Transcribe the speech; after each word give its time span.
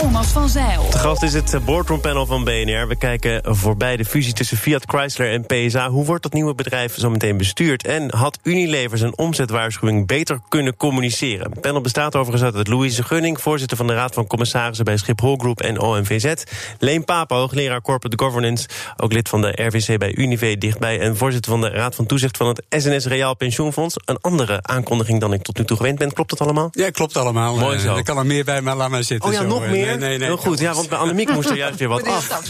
Thomas 0.00 0.26
van 0.26 0.48
Zeil. 0.48 0.90
De 0.90 0.98
gast 0.98 1.22
is 1.22 1.32
het 1.32 1.64
boardroompanel 1.64 2.26
van 2.26 2.44
BNR. 2.44 2.88
We 2.88 2.96
kijken 2.98 3.56
voorbij 3.56 3.96
de 3.96 4.04
fusie 4.04 4.32
tussen 4.32 4.56
Fiat 4.56 4.84
Chrysler 4.86 5.32
en 5.32 5.46
PSA. 5.46 5.90
Hoe 5.90 6.04
wordt 6.04 6.22
dat 6.22 6.32
nieuwe 6.32 6.54
bedrijf 6.54 6.98
zo 6.98 7.10
meteen 7.10 7.36
bestuurd? 7.36 7.86
En 7.86 8.14
had 8.14 8.38
Unilever 8.42 8.98
zijn 8.98 9.18
omzetwaarschuwing 9.18 10.06
beter 10.06 10.40
kunnen 10.48 10.76
communiceren? 10.76 11.50
Het 11.50 11.60
panel 11.60 11.80
bestaat 11.80 12.16
overigens 12.16 12.54
uit 12.54 12.68
Louise 12.68 13.02
Gunning... 13.02 13.40
voorzitter 13.40 13.76
van 13.76 13.86
de 13.86 13.94
Raad 13.94 14.14
van 14.14 14.26
Commissarissen 14.26 14.84
bij 14.84 14.96
Schiphol 14.96 15.36
Group 15.36 15.60
en 15.60 15.80
OMVZ. 15.80 16.42
Leen 16.78 17.04
Pape, 17.04 17.34
hoogleraar 17.34 17.80
Corporate 17.80 18.24
Governance... 18.24 18.68
ook 18.96 19.12
lid 19.12 19.28
van 19.28 19.40
de 19.40 19.62
RVC 19.66 19.98
bij 19.98 20.14
Unive 20.14 20.58
dichtbij... 20.58 21.00
en 21.00 21.16
voorzitter 21.16 21.50
van 21.50 21.60
de 21.60 21.68
Raad 21.68 21.94
van 21.94 22.06
Toezicht 22.06 22.36
van 22.36 22.46
het 22.46 22.64
SNS 22.68 23.06
Reaal 23.06 23.36
Pensioenfonds. 23.36 23.96
Een 24.04 24.18
andere 24.20 24.58
aankondiging 24.62 25.20
dan 25.20 25.32
ik 25.32 25.42
tot 25.42 25.58
nu 25.58 25.64
toe 25.64 25.76
gewend 25.76 25.98
ben. 25.98 26.12
Klopt 26.12 26.30
dat 26.30 26.40
allemaal? 26.40 26.68
Ja, 26.72 26.90
klopt 26.90 27.16
allemaal. 27.16 27.56
Mooi 27.56 27.78
zo. 27.78 27.90
Uh, 27.90 27.96
er 27.96 28.04
kan 28.04 28.18
er 28.18 28.26
meer 28.26 28.44
bij, 28.44 28.60
maar 28.60 28.76
laat 28.76 28.90
maar 28.90 29.04
zitten. 29.04 29.28
Oh 29.28 29.34
ja, 29.34 29.40
zo. 29.40 29.46
nog 29.46 29.62
Eh, 29.83 29.83
meer? 29.84 29.98
Nee, 29.98 30.08
nee, 30.08 30.18
nee. 30.18 30.26
Heel 30.28 30.36
goed, 30.36 30.58
ja, 30.58 30.74
want 30.74 30.88
bij 30.88 30.98
Annemiek 30.98 31.32
moest 31.32 31.50
er 31.50 31.56
juist 31.56 31.78
weer 31.78 31.88
wat 31.88 32.06
af. 32.16 32.42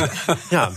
Ja, 0.50 0.70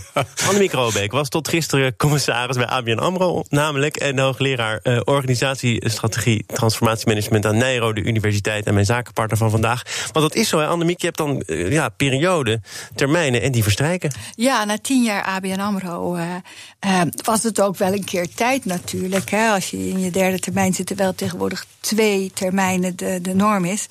Annemiek 0.46 0.72
Robeek 0.72 1.12
was 1.12 1.28
tot 1.28 1.48
gisteren 1.48 1.96
commissaris 1.96 2.56
bij 2.56 2.66
ABN 2.66 2.98
AMRO... 2.98 3.44
namelijk 3.48 3.96
en 3.96 4.18
hoogleraar 4.18 4.80
uh, 4.82 5.00
organisatiestrategie 5.04 6.44
transformatiemanagement... 6.46 7.46
aan 7.46 7.56
Nijro, 7.56 7.92
de 7.92 8.02
universiteit 8.02 8.66
en 8.66 8.74
mijn 8.74 8.86
zakenpartner 8.86 9.38
van 9.38 9.50
vandaag. 9.50 9.82
Want 10.12 10.26
dat 10.26 10.34
is 10.34 10.48
zo, 10.48 10.58
hè, 10.58 10.66
Annemiek, 10.66 11.00
je 11.00 11.06
hebt 11.06 11.18
dan 11.18 11.42
uh, 11.46 11.72
ja, 11.72 11.88
periode, 11.88 12.60
termijnen 12.94 13.42
en 13.42 13.52
die 13.52 13.62
verstrijken. 13.62 14.12
Ja, 14.34 14.64
na 14.64 14.78
tien 14.78 15.02
jaar 15.02 15.22
ABN 15.22 15.60
AMRO 15.60 16.16
uh, 16.16 17.02
was 17.24 17.42
het 17.42 17.60
ook 17.60 17.76
wel 17.76 17.92
een 17.92 18.04
keer 18.04 18.34
tijd 18.34 18.64
natuurlijk. 18.64 19.30
Hè, 19.30 19.48
als 19.48 19.70
je 19.70 19.88
in 19.88 20.00
je 20.00 20.10
derde 20.10 20.38
termijn 20.38 20.74
zit, 20.74 20.86
terwijl 20.86 21.14
tegenwoordig 21.14 21.66
twee 21.80 22.30
termijnen 22.34 22.96
de, 22.96 23.18
de 23.22 23.34
norm 23.34 23.64
is. 23.64 23.86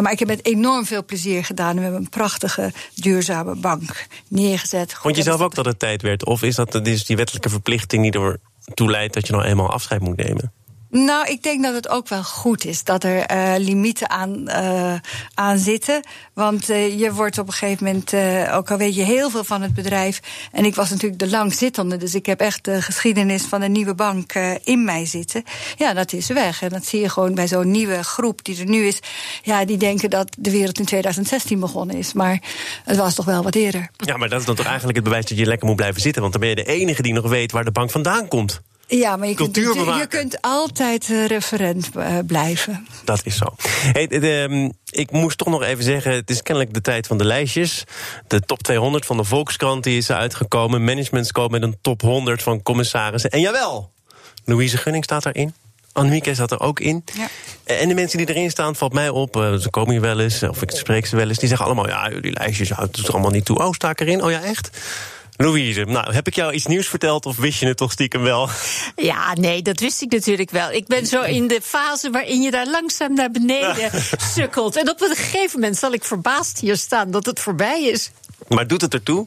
maar 0.00 0.12
ik 0.12 0.18
heb 0.18 0.28
met 0.28 0.46
enorm 0.46 0.86
veel 0.86 1.04
plezier 1.04 1.44
gedaan. 1.44 1.76
We 1.76 1.82
hebben 1.92 2.12
een 2.12 2.18
prachtige, 2.18 2.72
duurzame 2.94 3.54
bank 3.54 4.06
neergezet. 4.28 4.94
Vond 4.94 5.16
je 5.16 5.22
zelf 5.22 5.40
ook 5.40 5.54
dat 5.54 5.64
het 5.64 5.78
tijd 5.78 6.02
werd? 6.02 6.24
Of 6.24 6.42
is 6.42 6.54
dat 6.54 6.86
is 6.86 7.04
die 7.04 7.16
wettelijke 7.16 7.48
verplichting 7.48 8.12
die 8.12 8.22
ertoe 8.64 8.90
leidt 8.90 9.14
dat 9.14 9.26
je 9.26 9.32
nou 9.32 9.44
eenmaal 9.44 9.70
afscheid 9.70 10.00
moet 10.00 10.16
nemen? 10.16 10.52
Nou, 10.94 11.26
ik 11.26 11.42
denk 11.42 11.62
dat 11.62 11.74
het 11.74 11.88
ook 11.88 12.08
wel 12.08 12.24
goed 12.24 12.64
is 12.64 12.84
dat 12.84 13.04
er 13.04 13.32
uh, 13.32 13.54
limieten 13.58 14.10
aan, 14.10 14.44
uh, 14.46 14.94
aan 15.34 15.58
zitten. 15.58 16.02
Want 16.34 16.70
uh, 16.70 16.98
je 16.98 17.12
wordt 17.12 17.38
op 17.38 17.46
een 17.46 17.52
gegeven 17.52 17.86
moment, 17.86 18.14
ook 18.52 18.70
al 18.70 18.76
weet 18.76 18.94
je 18.94 19.02
heel 19.02 19.30
veel 19.30 19.44
van 19.44 19.62
het 19.62 19.74
bedrijf. 19.74 20.20
En 20.50 20.64
ik 20.64 20.74
was 20.74 20.90
natuurlijk 20.90 21.20
de 21.20 21.30
langzittende, 21.30 21.96
dus 21.96 22.14
ik 22.14 22.26
heb 22.26 22.40
echt 22.40 22.64
de 22.64 22.82
geschiedenis 22.82 23.42
van 23.42 23.62
een 23.62 23.72
nieuwe 23.72 23.94
bank 23.94 24.32
in 24.64 24.84
mij 24.84 25.06
zitten. 25.06 25.42
Ja, 25.76 25.92
dat 25.92 26.12
is 26.12 26.26
weg. 26.26 26.62
En 26.62 26.68
dat 26.68 26.86
zie 26.86 27.00
je 27.00 27.08
gewoon 27.08 27.34
bij 27.34 27.48
zo'n 27.48 27.70
nieuwe 27.70 28.02
groep 28.02 28.44
die 28.44 28.58
er 28.58 28.68
nu 28.68 28.86
is. 28.86 29.00
Ja, 29.42 29.64
die 29.64 29.76
denken 29.76 30.10
dat 30.10 30.36
de 30.38 30.50
wereld 30.50 30.78
in 30.78 30.84
2016 30.84 31.60
begonnen 31.60 31.96
is. 31.96 32.12
Maar 32.12 32.42
het 32.84 32.96
was 32.96 33.14
toch 33.14 33.24
wel 33.24 33.42
wat 33.42 33.54
eerder. 33.54 33.90
Ja, 33.96 34.16
maar 34.16 34.28
dat 34.28 34.40
is 34.40 34.46
dan 34.46 34.56
toch 34.56 34.66
eigenlijk 34.66 34.96
het 34.96 35.04
bewijs 35.04 35.26
dat 35.26 35.38
je 35.38 35.46
lekker 35.46 35.66
moet 35.66 35.76
blijven 35.76 36.00
zitten. 36.00 36.22
Want 36.22 36.32
dan 36.32 36.42
ben 36.42 36.50
je 36.50 36.56
de 36.56 36.72
enige 36.72 37.02
die 37.02 37.12
nog 37.12 37.28
weet 37.28 37.52
waar 37.52 37.64
de 37.64 37.70
bank 37.70 37.90
vandaan 37.90 38.28
komt. 38.28 38.60
Ja, 38.98 39.16
maar 39.16 39.28
je 39.28 39.34
kunt, 39.34 39.56
je 39.56 40.06
kunt 40.08 40.38
altijd 40.40 41.08
uh, 41.08 41.26
referent 41.26 41.88
uh, 41.96 42.18
blijven. 42.26 42.86
Dat 43.04 43.20
is 43.24 43.36
zo. 43.36 43.44
Hey, 43.68 44.06
de, 44.06 44.46
um, 44.50 44.72
ik 44.90 45.10
moest 45.10 45.38
toch 45.38 45.48
nog 45.48 45.62
even 45.62 45.84
zeggen, 45.84 46.12
het 46.12 46.30
is 46.30 46.42
kennelijk 46.42 46.74
de 46.74 46.80
tijd 46.80 47.06
van 47.06 47.18
de 47.18 47.24
lijstjes. 47.24 47.84
De 48.26 48.40
top 48.40 48.62
200 48.62 49.06
van 49.06 49.16
de 49.16 49.24
Volkskrant 49.24 49.84
die 49.84 49.96
is 49.96 50.10
uitgekomen. 50.10 50.84
Managementscope 50.84 51.50
met 51.52 51.62
een 51.62 51.76
top 51.80 52.00
100 52.00 52.42
van 52.42 52.62
commissarissen. 52.62 53.30
En 53.30 53.40
jawel, 53.40 53.90
Louise 54.44 54.76
Gunning 54.76 55.04
staat 55.04 55.26
erin. 55.26 55.54
Annemieke 55.92 56.34
staat 56.34 56.50
er 56.50 56.60
ook 56.60 56.80
in. 56.80 57.04
Ja. 57.14 57.28
En 57.64 57.88
de 57.88 57.94
mensen 57.94 58.18
die 58.18 58.28
erin 58.28 58.50
staan, 58.50 58.76
valt 58.76 58.92
mij 58.92 59.08
op. 59.08 59.36
Uh, 59.36 59.54
ze 59.54 59.70
komen 59.70 59.90
hier 59.90 60.00
wel 60.00 60.20
eens, 60.20 60.42
of 60.42 60.62
ik 60.62 60.70
spreek 60.70 61.06
ze 61.06 61.16
wel 61.16 61.28
eens. 61.28 61.38
Die 61.38 61.48
zeggen 61.48 61.66
allemaal, 61.66 61.88
ja, 61.88 62.08
die 62.08 62.32
lijstjes, 62.32 62.68
ja, 62.68 62.76
het 62.80 62.96
er 62.96 63.12
allemaal 63.12 63.30
niet 63.30 63.44
toe. 63.44 63.58
Oh, 63.58 63.72
sta 63.72 63.90
ik 63.90 64.00
erin? 64.00 64.22
Oh 64.22 64.30
ja, 64.30 64.42
echt? 64.42 64.70
Louise, 65.42 65.84
nou, 65.84 66.14
heb 66.14 66.26
ik 66.26 66.34
jou 66.34 66.52
iets 66.52 66.66
nieuws 66.66 66.88
verteld 66.88 67.26
of 67.26 67.36
wist 67.36 67.60
je 67.60 67.66
het 67.66 67.76
toch 67.76 67.92
stiekem 67.92 68.22
wel? 68.22 68.48
Ja, 68.96 69.34
nee, 69.34 69.62
dat 69.62 69.80
wist 69.80 70.02
ik 70.02 70.12
natuurlijk 70.12 70.50
wel. 70.50 70.70
Ik 70.70 70.86
ben 70.86 71.06
zo 71.06 71.22
in 71.22 71.48
de 71.48 71.60
fase 71.62 72.10
waarin 72.10 72.42
je 72.42 72.50
daar 72.50 72.66
langzaam 72.66 73.14
naar 73.14 73.30
beneden 73.30 73.90
sukkelt. 74.34 74.76
En 74.76 74.90
op 74.90 75.00
een 75.00 75.16
gegeven 75.16 75.60
moment 75.60 75.78
zal 75.78 75.92
ik 75.92 76.04
verbaasd 76.04 76.58
hier 76.58 76.76
staan 76.76 77.10
dat 77.10 77.26
het 77.26 77.40
voorbij 77.40 77.82
is. 77.82 78.10
Maar 78.48 78.66
doet 78.66 78.80
het 78.80 78.94
ertoe? 78.94 79.26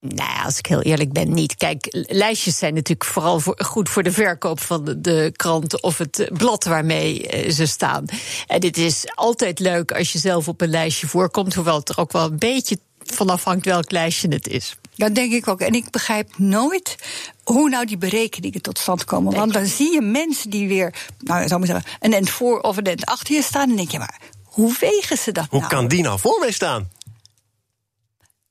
Nou, 0.00 0.44
als 0.44 0.58
ik 0.58 0.66
heel 0.66 0.82
eerlijk 0.82 1.12
ben, 1.12 1.32
niet. 1.32 1.56
Kijk, 1.56 1.86
lijstjes 1.90 2.58
zijn 2.58 2.74
natuurlijk 2.74 3.10
vooral 3.10 3.40
voor, 3.40 3.60
goed 3.64 3.88
voor 3.88 4.02
de 4.02 4.12
verkoop 4.12 4.60
van 4.60 4.84
de, 4.84 5.00
de 5.00 5.32
krant 5.36 5.82
of 5.82 5.98
het 5.98 6.30
blad 6.32 6.64
waarmee 6.64 7.44
uh, 7.44 7.50
ze 7.50 7.66
staan. 7.66 8.04
En 8.46 8.64
het 8.64 8.76
is 8.76 9.04
altijd 9.14 9.58
leuk 9.58 9.92
als 9.92 10.12
je 10.12 10.18
zelf 10.18 10.48
op 10.48 10.60
een 10.60 10.70
lijstje 10.70 11.06
voorkomt, 11.06 11.54
hoewel 11.54 11.78
het 11.78 11.88
er 11.88 11.98
ook 11.98 12.12
wel 12.12 12.24
een 12.24 12.38
beetje 12.38 12.78
van 13.14 13.30
afhangt 13.30 13.64
welk 13.64 13.90
lijstje 13.90 14.28
het 14.28 14.48
is. 14.48 14.76
Dat 14.96 15.14
denk 15.14 15.32
ik 15.32 15.48
ook. 15.48 15.60
En 15.60 15.72
ik 15.72 15.90
begrijp 15.90 16.38
nooit 16.38 16.96
hoe 17.44 17.68
nou 17.68 17.86
die 17.86 17.98
berekeningen 17.98 18.62
tot 18.62 18.78
stand 18.78 19.04
komen. 19.04 19.34
Want 19.34 19.52
dan 19.52 19.66
zie 19.66 19.92
je 19.92 20.00
mensen 20.00 20.50
die 20.50 20.68
weer, 20.68 20.94
nou, 21.18 21.48
zou 21.48 21.60
maar 21.60 21.68
zeggen, 21.68 21.90
een 22.00 22.12
end 22.12 22.30
voor 22.30 22.60
of 22.60 22.76
een 22.76 22.84
end 22.84 23.06
achter 23.06 23.34
je 23.34 23.42
staan. 23.42 23.62
En 23.62 23.68
dan 23.68 23.76
denk 23.76 23.90
je, 23.90 23.98
maar 23.98 24.20
hoe 24.44 24.76
wegen 24.80 25.18
ze 25.18 25.32
dat 25.32 25.46
Hoe 25.50 25.58
nou? 25.58 25.72
kan 25.72 25.88
die 25.88 26.02
nou 26.02 26.18
voor 26.18 26.38
mij 26.40 26.52
staan? 26.52 26.88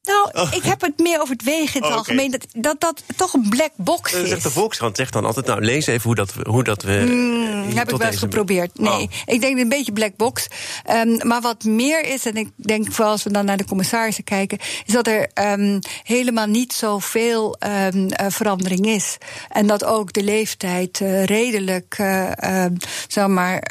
Nou, 0.08 0.30
oh. 0.34 0.54
ik 0.54 0.64
heb 0.64 0.82
het 0.82 1.00
meer 1.00 1.22
over 1.22 1.34
het 1.34 1.44
wegen 1.44 1.76
in 1.76 1.82
het 1.82 1.92
oh, 1.92 1.98
algemeen. 1.98 2.32
Dat, 2.32 2.46
dat 2.54 2.82
dat 2.82 3.04
toch 3.16 3.34
een 3.34 3.50
black 3.50 3.72
box 3.76 4.14
is. 4.14 4.30
Zegt 4.30 4.44
de 4.44 4.52
Volkskrant 4.52 4.96
zegt 4.96 5.14
dan 5.14 5.26
altijd, 5.26 5.46
nou, 5.46 5.62
lees 5.62 5.88
even 5.88 6.04
hoe 6.04 6.16
dat, 6.16 6.34
hoe 6.44 6.64
dat 6.64 6.84
we... 6.84 7.06
Mm, 7.08 7.76
heb 7.76 7.90
ik 7.90 7.98
wel 7.98 8.08
eens 8.08 8.18
geprobeerd. 8.18 8.80
Nee, 8.80 9.02
oh. 9.02 9.08
ik 9.26 9.42
denk 9.42 9.58
een 9.60 9.70
beetje 9.70 9.92
black 9.92 10.16
box. 10.16 10.48
Um, 10.92 11.28
maar 11.28 11.42
wat 11.42 11.64
meer 11.64 12.06
is, 12.06 12.26
en 12.26 12.36
ik 12.36 12.50
denk 12.56 12.92
vooral 12.92 13.12
als 13.12 13.24
we 13.24 13.32
dan 13.32 13.46
naar 13.46 13.58
de 13.58 13.66
commissarissen 13.66 14.24
kijken... 14.24 14.58
is 14.86 14.94
dat 14.94 15.08
er 15.08 15.30
um, 15.34 15.80
helemaal 16.04 16.48
niet 16.48 16.74
zoveel 16.74 17.58
um, 17.60 17.98
uh, 17.98 18.26
verandering 18.30 18.86
is. 18.86 19.18
En 19.50 19.68
dat 19.68 19.84
ook 19.84 20.14
de 20.14 20.24
leeftijd 20.24 21.00
uh, 21.00 21.24
redelijk, 21.24 21.98
uh, 22.02 22.66
zeg 23.08 23.28
maar... 23.28 23.66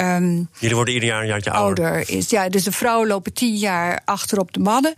Jullie 0.58 0.74
worden 0.74 0.94
ieder 0.94 1.08
jaar 1.08 1.20
een 1.20 1.26
jaartje 1.26 1.50
ouder. 1.50 1.84
ouder. 1.84 2.16
is. 2.16 2.30
Ja, 2.30 2.48
dus 2.48 2.64
de 2.64 2.72
vrouwen 2.72 3.08
lopen 3.08 3.32
tien 3.32 3.56
jaar 3.56 4.00
achter 4.04 4.38
op 4.38 4.52
de 4.52 4.60
mannen. 4.60 4.94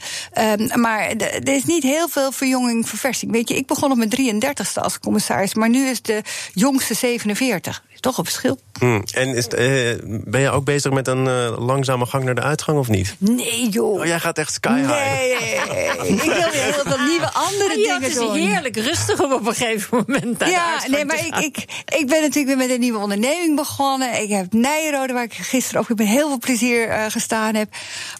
maar 0.75 1.17
er 1.31 1.55
is 1.55 1.65
niet 1.65 1.83
heel 1.83 2.09
veel 2.09 2.33
verjonging, 2.33 2.89
verversing. 2.89 3.33
Weet 3.33 3.49
je, 3.49 3.57
ik 3.57 3.67
begon 3.67 3.91
op 3.91 3.97
mijn 3.97 4.43
33ste 4.43 4.83
als 4.83 4.99
commissaris, 4.99 5.55
maar 5.55 5.69
nu 5.69 5.87
is 5.87 6.03
de 6.03 6.23
jongste 6.55 6.95
47. 6.95 7.83
Toch 8.01 8.19
een 8.19 8.25
verschil. 8.25 8.59
Hmm. 8.79 9.03
En 9.11 9.29
is, 9.29 9.47
uh, 9.59 9.99
ben 10.25 10.41
je 10.41 10.51
ook 10.51 10.65
bezig 10.65 10.93
met 10.93 11.09
een 11.09 11.27
uh, 11.27 11.67
langzame 11.67 12.07
gang 12.07 12.25
naar 12.25 12.35
de 12.35 12.41
uitgang 12.41 12.79
of 12.79 12.89
niet? 12.89 13.17
Nee, 13.19 13.69
joh. 13.69 13.99
Oh, 13.99 14.07
jij 14.07 14.21
gaat 14.21 14.39
echt 14.39 14.53
sky 14.53 14.77
high. 14.77 14.89
Nee, 14.89 15.31
ik 16.15 16.23
wil 16.23 16.51
weer 16.51 16.63
heel 16.63 16.83
veel 16.85 17.07
nieuwe 17.07 17.31
andere 17.33 17.69
ja, 17.69 17.75
dingen 17.75 18.03
het 18.03 18.11
is 18.11 18.15
doen. 18.15 18.35
heerlijk 18.35 18.77
rustig 18.77 19.21
op 19.21 19.47
een 19.47 19.55
gegeven 19.55 20.05
moment. 20.07 20.39
Naar 20.39 20.51
ja, 20.51 20.83
nee, 20.87 21.05
maar 21.05 21.19
ik, 21.19 21.37
ik, 21.37 21.57
ik 21.99 22.07
ben 22.07 22.21
natuurlijk 22.21 22.47
weer 22.47 22.57
met 22.57 22.71
een 22.71 22.81
nieuwe 22.81 22.99
onderneming 22.99 23.57
begonnen. 23.57 24.23
Ik 24.23 24.29
heb 24.29 24.53
Nijrode, 24.53 25.13
waar 25.13 25.25
ik 25.25 25.35
gisteren 25.35 25.81
ook 25.81 25.89
met 25.89 26.07
heel 26.07 26.29
veel 26.29 26.39
plezier 26.39 26.89
uh, 26.89 27.05
gestaan 27.09 27.55
heb. 27.55 27.69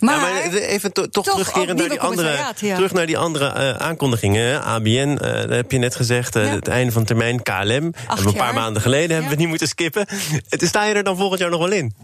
Maar, 0.01 0.15
ja, 0.15 0.21
maar 0.21 0.53
even 0.53 0.93
to, 0.93 1.09
toch, 1.09 1.25
toch 1.25 1.35
terugkeren 1.35 1.77
naar 1.77 1.89
die 1.89 2.01
andere, 2.01 2.53
ja. 2.61 2.75
terug 2.75 2.93
naar 2.93 3.07
die 3.07 3.19
andere 3.19 3.55
uh, 3.55 3.87
aankondigingen. 3.87 4.63
ABN, 4.63 4.89
uh, 4.89 5.19
dat 5.19 5.51
heb 5.51 5.73
je 5.73 5.79
net 5.79 5.95
gezegd, 5.95 6.37
uh, 6.37 6.45
ja. 6.45 6.51
het 6.51 6.69
einde 6.69 6.93
van 6.93 7.05
termijn. 7.05 7.43
KLM, 7.43 7.63
hebben 7.63 7.93
we 8.17 8.27
een 8.27 8.35
paar 8.35 8.55
maanden 8.55 8.83
geleden 8.83 9.17
hebben 9.17 9.31
we 9.31 9.37
niet 9.37 9.49
moeten 9.49 9.68
skippen. 9.69 10.07
Sta 10.49 10.85
je 10.85 10.95
er 10.95 11.05
dan 11.05 11.17
volgend 11.17 11.41
jaar 11.41 11.51
nog 11.51 11.61
wel 11.61 11.73
in? 11.73 11.95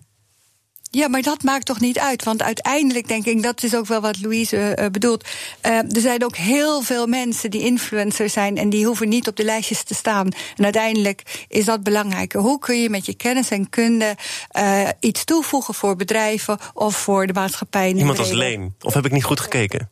Ja, 0.94 1.08
maar 1.08 1.22
dat 1.22 1.42
maakt 1.42 1.66
toch 1.66 1.80
niet 1.80 1.98
uit? 1.98 2.24
Want 2.24 2.42
uiteindelijk 2.42 3.08
denk 3.08 3.26
ik, 3.26 3.42
dat 3.42 3.62
is 3.62 3.74
ook 3.74 3.86
wel 3.86 4.00
wat 4.00 4.20
Louise 4.20 4.76
uh, 4.78 4.86
bedoelt. 4.86 5.24
Uh, 5.66 5.72
er 5.76 6.00
zijn 6.00 6.24
ook 6.24 6.36
heel 6.36 6.82
veel 6.82 7.06
mensen 7.06 7.50
die 7.50 7.60
influencers 7.60 8.32
zijn 8.32 8.56
en 8.56 8.70
die 8.70 8.86
hoeven 8.86 9.08
niet 9.08 9.28
op 9.28 9.36
de 9.36 9.44
lijstjes 9.44 9.82
te 9.82 9.94
staan. 9.94 10.28
En 10.56 10.64
uiteindelijk 10.64 11.44
is 11.48 11.64
dat 11.64 11.82
belangrijker. 11.82 12.40
Hoe 12.40 12.58
kun 12.58 12.82
je 12.82 12.90
met 12.90 13.06
je 13.06 13.14
kennis 13.14 13.48
en 13.48 13.68
kunde 13.68 14.16
uh, 14.58 14.88
iets 15.00 15.24
toevoegen 15.24 15.74
voor 15.74 15.96
bedrijven 15.96 16.58
of 16.74 16.96
voor 16.96 17.26
de 17.26 17.32
maatschappij? 17.32 17.92
Iemand 17.92 18.18
als 18.18 18.30
Leen, 18.30 18.74
of 18.80 18.94
heb 18.94 19.04
ik 19.04 19.12
niet 19.12 19.24
goed 19.24 19.40
gekeken? 19.40 19.90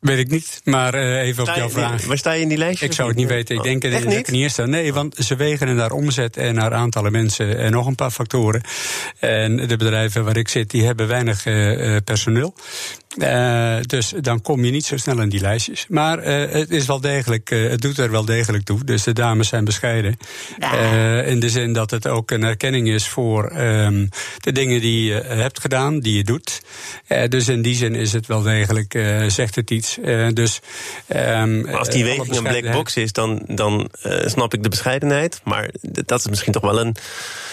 Weet 0.00 0.18
ik 0.18 0.30
niet, 0.30 0.60
maar 0.64 0.94
uh, 0.94 1.20
even 1.20 1.42
sta 1.42 1.52
op 1.52 1.58
jouw 1.58 1.70
vraag. 1.70 2.04
Waar 2.04 2.18
sta 2.18 2.32
je 2.32 2.40
in 2.40 2.48
die 2.48 2.58
lijst? 2.58 2.82
Ik 2.82 2.92
zou 2.92 3.08
het 3.08 3.16
niet 3.16 3.28
weten. 3.28 3.56
Ik 3.56 3.62
denk 3.62 3.84
oh, 3.84 3.90
dat 3.90 4.02
ik 4.02 4.30
niet 4.30 4.40
eerst. 4.42 4.64
Nee, 4.66 4.92
want 4.92 5.16
ze 5.16 5.36
wegen 5.36 5.76
naar 5.76 5.90
omzet 5.90 6.36
en 6.36 6.54
naar 6.54 6.72
aantallen 6.72 7.12
mensen 7.12 7.58
en 7.58 7.72
nog 7.72 7.86
een 7.86 7.94
paar 7.94 8.10
factoren. 8.10 8.62
En 9.18 9.56
de 9.56 9.76
bedrijven 9.76 10.24
waar 10.24 10.36
ik 10.36 10.48
zit, 10.48 10.70
die 10.70 10.84
hebben 10.84 11.08
weinig 11.08 11.46
uh, 11.46 11.96
personeel. 12.04 12.54
Uh, 13.18 13.76
dus 13.80 14.12
dan 14.20 14.42
kom 14.42 14.64
je 14.64 14.70
niet 14.70 14.84
zo 14.84 14.96
snel 14.96 15.20
in 15.20 15.28
die 15.28 15.40
lijstjes. 15.40 15.86
Maar 15.88 16.18
uh, 16.18 16.52
het 16.52 16.70
is 16.70 16.86
wel 16.86 17.00
degelijk, 17.00 17.50
uh, 17.50 17.70
het 17.70 17.80
doet 17.80 17.98
er 17.98 18.10
wel 18.10 18.24
degelijk 18.24 18.64
toe. 18.64 18.84
Dus 18.84 19.02
de 19.02 19.12
dames 19.12 19.48
zijn 19.48 19.64
bescheiden. 19.64 20.16
Ja. 20.58 21.22
in 21.22 21.40
de 21.40 21.48
zin 21.48 21.72
dat 21.72 21.90
het 21.90 22.08
ook 22.08 22.30
een 22.30 22.42
erkenning 22.42 22.88
is 22.88 23.08
voor 23.08 23.52
um, 23.56 24.08
de 24.38 24.52
dingen 24.52 24.80
die 24.80 25.04
je 25.04 25.20
hebt 25.20 25.60
gedaan, 25.60 26.00
die 26.00 26.16
je 26.16 26.24
doet. 26.24 26.62
dus 27.28 27.48
in 27.48 27.62
die 27.62 27.74
zin 27.74 27.94
is 27.94 28.12
het 28.12 28.26
wel 28.26 28.42
degelijk, 28.42 28.92
zegt 29.26 29.54
het 29.54 29.70
iets. 29.70 29.98
dus, 30.32 30.60
um, 31.16 31.68
als 31.68 31.88
die 31.88 32.04
weging 32.04 32.36
een 32.36 32.42
black 32.42 32.72
box 32.72 32.96
is, 32.96 33.12
dan, 33.12 33.42
dan 33.46 33.90
snap 34.24 34.54
ik 34.54 34.62
de 34.62 34.68
bescheidenheid. 34.68 35.40
Maar 35.44 35.70
dat 35.82 36.20
is 36.20 36.28
misschien 36.28 36.52
toch 36.52 36.62
wel 36.62 36.80
een 36.80 36.96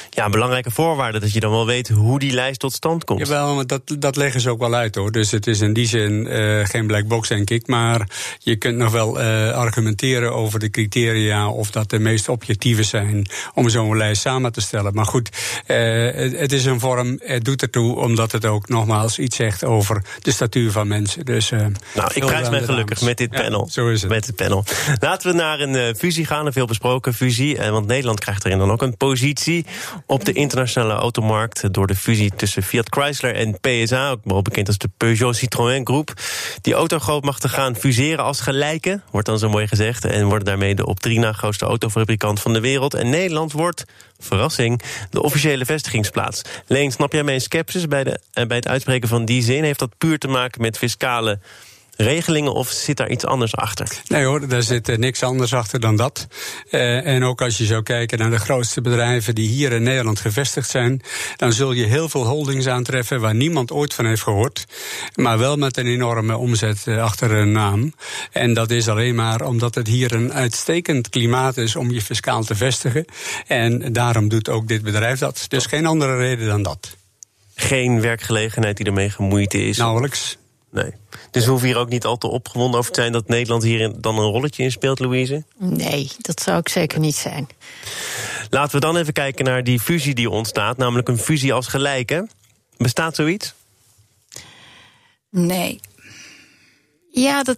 ja, 0.09 0.30
belangrijke 0.30 0.71
voorwaarde. 0.71 1.19
Dat 1.19 1.33
je 1.33 1.39
dan 1.39 1.51
wel 1.51 1.65
weet 1.65 1.88
hoe 1.88 2.19
die 2.19 2.33
lijst 2.33 2.59
tot 2.59 2.74
stand 2.74 3.04
komt. 3.04 3.19
Jawel, 3.19 3.56
maar 3.56 3.68
dat, 3.68 3.81
dat 4.00 4.15
leggen 4.15 4.42
ze 4.42 4.50
ook 4.50 4.59
wel 4.59 4.74
uit 4.74 4.95
hoor. 4.95 5.12
Dus 5.12 5.31
het 5.31 5.46
is 5.47 5.61
in 5.61 5.73
die 5.73 5.88
zin 5.88 6.27
uh, 6.29 6.65
geen 6.65 6.88
black 6.88 7.07
box, 7.07 7.27
denk 7.27 7.49
ik. 7.49 7.67
Maar 7.67 8.09
je 8.39 8.55
kunt 8.55 8.77
nog 8.77 8.91
wel 8.91 9.21
uh, 9.21 9.51
argumenteren 9.51 10.33
over 10.33 10.59
de 10.59 10.69
criteria. 10.69 11.49
of 11.49 11.71
dat 11.71 11.89
de 11.89 11.99
meest 11.99 12.29
objectieve 12.29 12.83
zijn. 12.83 13.27
om 13.53 13.69
zo'n 13.69 13.97
lijst 13.97 14.21
samen 14.21 14.51
te 14.51 14.61
stellen. 14.61 14.94
Maar 14.94 15.05
goed, 15.05 15.29
uh, 15.67 15.77
het, 16.13 16.39
het, 16.39 16.51
is 16.51 16.65
een 16.65 16.79
vorm. 16.79 17.19
Het 17.23 17.45
doet 17.45 17.61
ertoe 17.61 17.95
omdat 17.95 18.31
het 18.31 18.45
ook 18.45 18.69
nogmaals 18.69 19.19
iets 19.19 19.35
zegt 19.35 19.63
over 19.63 20.03
de 20.21 20.31
statuur 20.31 20.71
van 20.71 20.88
mensen. 20.88 21.25
Dus, 21.25 21.49
nou, 21.49 21.71
ik 22.13 22.25
prijs 22.25 22.49
mij 22.49 22.63
gelukkig 22.63 23.01
met 23.01 23.17
dit 23.17 23.29
panel. 23.29 23.63
Ja, 23.65 23.71
zo 23.71 23.89
is 23.89 24.01
het. 24.01 24.11
Met 24.11 24.25
dit 24.25 24.35
panel. 24.35 24.63
Laten 24.99 25.31
we 25.31 25.38
naar 25.38 25.59
een 25.59 25.95
fusie 25.95 26.25
gaan. 26.25 26.45
Een 26.45 26.53
veel 26.53 26.65
besproken 26.65 27.13
fusie. 27.13 27.57
want 27.57 27.88
Nederland 27.88 28.19
krijgt 28.19 28.45
erin 28.45 28.57
dan 28.57 28.71
ook 28.71 28.81
een 28.81 28.97
positie 28.97 29.65
op 30.05 30.25
de 30.25 30.33
internationale 30.33 30.94
automarkt 30.94 31.73
door 31.73 31.88
de 31.88 31.95
fusie 31.95 32.31
tussen 32.35 32.63
Fiat 32.63 32.88
Chrysler 32.89 33.35
en 33.35 33.59
PSA, 33.59 34.09
ook 34.09 34.19
wel 34.23 34.41
bekend 34.41 34.67
als 34.67 34.77
de 34.77 34.89
Peugeot 34.97 35.36
Citroën 35.37 35.85
groep. 35.85 36.13
Die 36.61 36.73
autogroot 36.73 37.23
mag 37.23 37.39
te 37.39 37.49
gaan 37.49 37.75
fuseren 37.75 38.23
als 38.23 38.39
gelijke, 38.39 39.01
wordt 39.11 39.27
dan 39.27 39.39
zo 39.39 39.49
mooi 39.49 39.67
gezegd, 39.67 40.05
en 40.05 40.25
wordt 40.25 40.45
daarmee 40.45 40.75
de 40.75 40.85
op 40.85 40.99
drie 40.99 41.19
na 41.19 41.33
grootste 41.33 41.65
autofabrikant 41.65 42.39
van 42.39 42.53
de 42.53 42.59
wereld. 42.59 42.93
En 42.93 43.09
Nederland 43.09 43.51
wordt, 43.51 43.85
verrassing, 44.19 44.81
de 45.09 45.21
officiële 45.21 45.65
vestigingsplaats. 45.65 46.41
Leen, 46.67 46.91
snap 46.91 47.13
jij 47.13 47.23
mijn 47.23 47.41
sceptisch 47.41 47.87
bij, 47.87 48.03
de, 48.03 48.19
eh, 48.33 48.45
bij 48.45 48.57
het 48.57 48.67
uitspreken 48.67 49.07
van 49.07 49.25
die 49.25 49.43
zin? 49.43 49.63
Heeft 49.63 49.79
dat 49.79 49.97
puur 49.97 50.17
te 50.17 50.27
maken 50.27 50.61
met 50.61 50.77
fiscale 50.77 51.39
regelingen 51.97 52.53
of 52.53 52.69
zit 52.69 52.97
daar 52.97 53.09
iets 53.09 53.25
anders 53.25 53.55
achter? 53.55 54.01
Nee 54.07 54.25
hoor, 54.25 54.47
daar 54.47 54.61
zit 54.61 54.89
uh, 54.89 54.97
niks 54.97 55.23
anders 55.23 55.53
achter 55.53 55.79
dan 55.79 55.95
dat. 55.95 56.27
Uh, 56.71 57.05
en 57.05 57.23
ook 57.23 57.41
als 57.41 57.57
je 57.57 57.65
zou 57.65 57.83
kijken 57.83 58.17
naar 58.17 58.29
de 58.29 58.39
grootste 58.39 58.81
bedrijven 58.81 59.35
die 59.35 59.47
hier 59.47 59.71
in 59.71 59.83
Nederland 59.83 60.19
gevestigd 60.19 60.69
zijn, 60.69 61.01
dan 61.35 61.53
zul 61.53 61.71
je 61.71 61.85
heel 61.85 62.09
veel 62.09 62.25
holdings 62.25 62.67
aantreffen 62.67 63.21
waar 63.21 63.35
niemand 63.35 63.71
ooit 63.71 63.94
van 63.94 64.05
heeft 64.05 64.21
gehoord, 64.21 64.65
maar 65.15 65.38
wel 65.38 65.55
met 65.55 65.77
een 65.77 65.88
enorme 65.88 66.38
omzet 66.38 66.83
uh, 66.85 67.03
achter 67.03 67.29
hun 67.29 67.51
naam. 67.51 67.94
En 68.31 68.53
dat 68.53 68.71
is 68.71 68.88
alleen 68.88 69.15
maar 69.15 69.41
omdat 69.41 69.75
het 69.75 69.88
hier 69.88 70.13
een 70.13 70.33
uitstekend 70.33 71.09
klimaat 71.09 71.57
is 71.57 71.75
om 71.75 71.91
je 71.91 72.01
fiscaal 72.01 72.44
te 72.44 72.55
vestigen. 72.55 73.05
En 73.47 73.94
daarom 73.94 74.29
doet 74.29 74.49
ook 74.49 74.67
dit 74.67 74.81
bedrijf 74.83 75.19
dat. 75.19 75.45
Dus 75.47 75.65
geen 75.65 75.85
andere 75.85 76.17
reden 76.17 76.47
dan 76.47 76.63
dat. 76.63 76.95
Geen 77.55 78.01
werkgelegenheid 78.01 78.77
die 78.77 78.85
ermee 78.85 79.09
gemoeid 79.09 79.53
is? 79.53 79.77
Nauwelijks. 79.77 80.38
Nee. 80.71 80.91
Dus 81.31 81.44
we 81.44 81.50
hoeven 81.50 81.68
hier 81.68 81.77
ook 81.77 81.89
niet 81.89 82.06
al 82.06 82.18
te 82.18 82.27
opgewonden 82.27 82.79
over 82.79 82.91
te 82.91 83.01
zijn 83.01 83.12
dat 83.12 83.27
Nederland 83.27 83.63
hier 83.63 83.91
dan 84.01 84.18
een 84.18 84.31
rolletje 84.31 84.63
in 84.63 84.71
speelt, 84.71 85.00
Louise? 85.00 85.44
Nee, 85.57 86.12
dat 86.18 86.41
zou 86.41 86.57
ik 86.57 86.69
zeker 86.69 87.00
niet 87.00 87.15
zijn. 87.15 87.47
Laten 88.50 88.79
we 88.79 88.85
dan 88.85 88.97
even 88.97 89.13
kijken 89.13 89.45
naar 89.45 89.63
die 89.63 89.79
fusie 89.79 90.15
die 90.15 90.29
ontstaat, 90.29 90.77
namelijk 90.77 91.07
een 91.07 91.18
fusie 91.18 91.53
als 91.53 91.68
gelijke. 91.68 92.27
Bestaat 92.77 93.15
zoiets? 93.15 93.53
Nee. 95.29 95.79
Ja, 97.12 97.44
dat. 97.44 97.57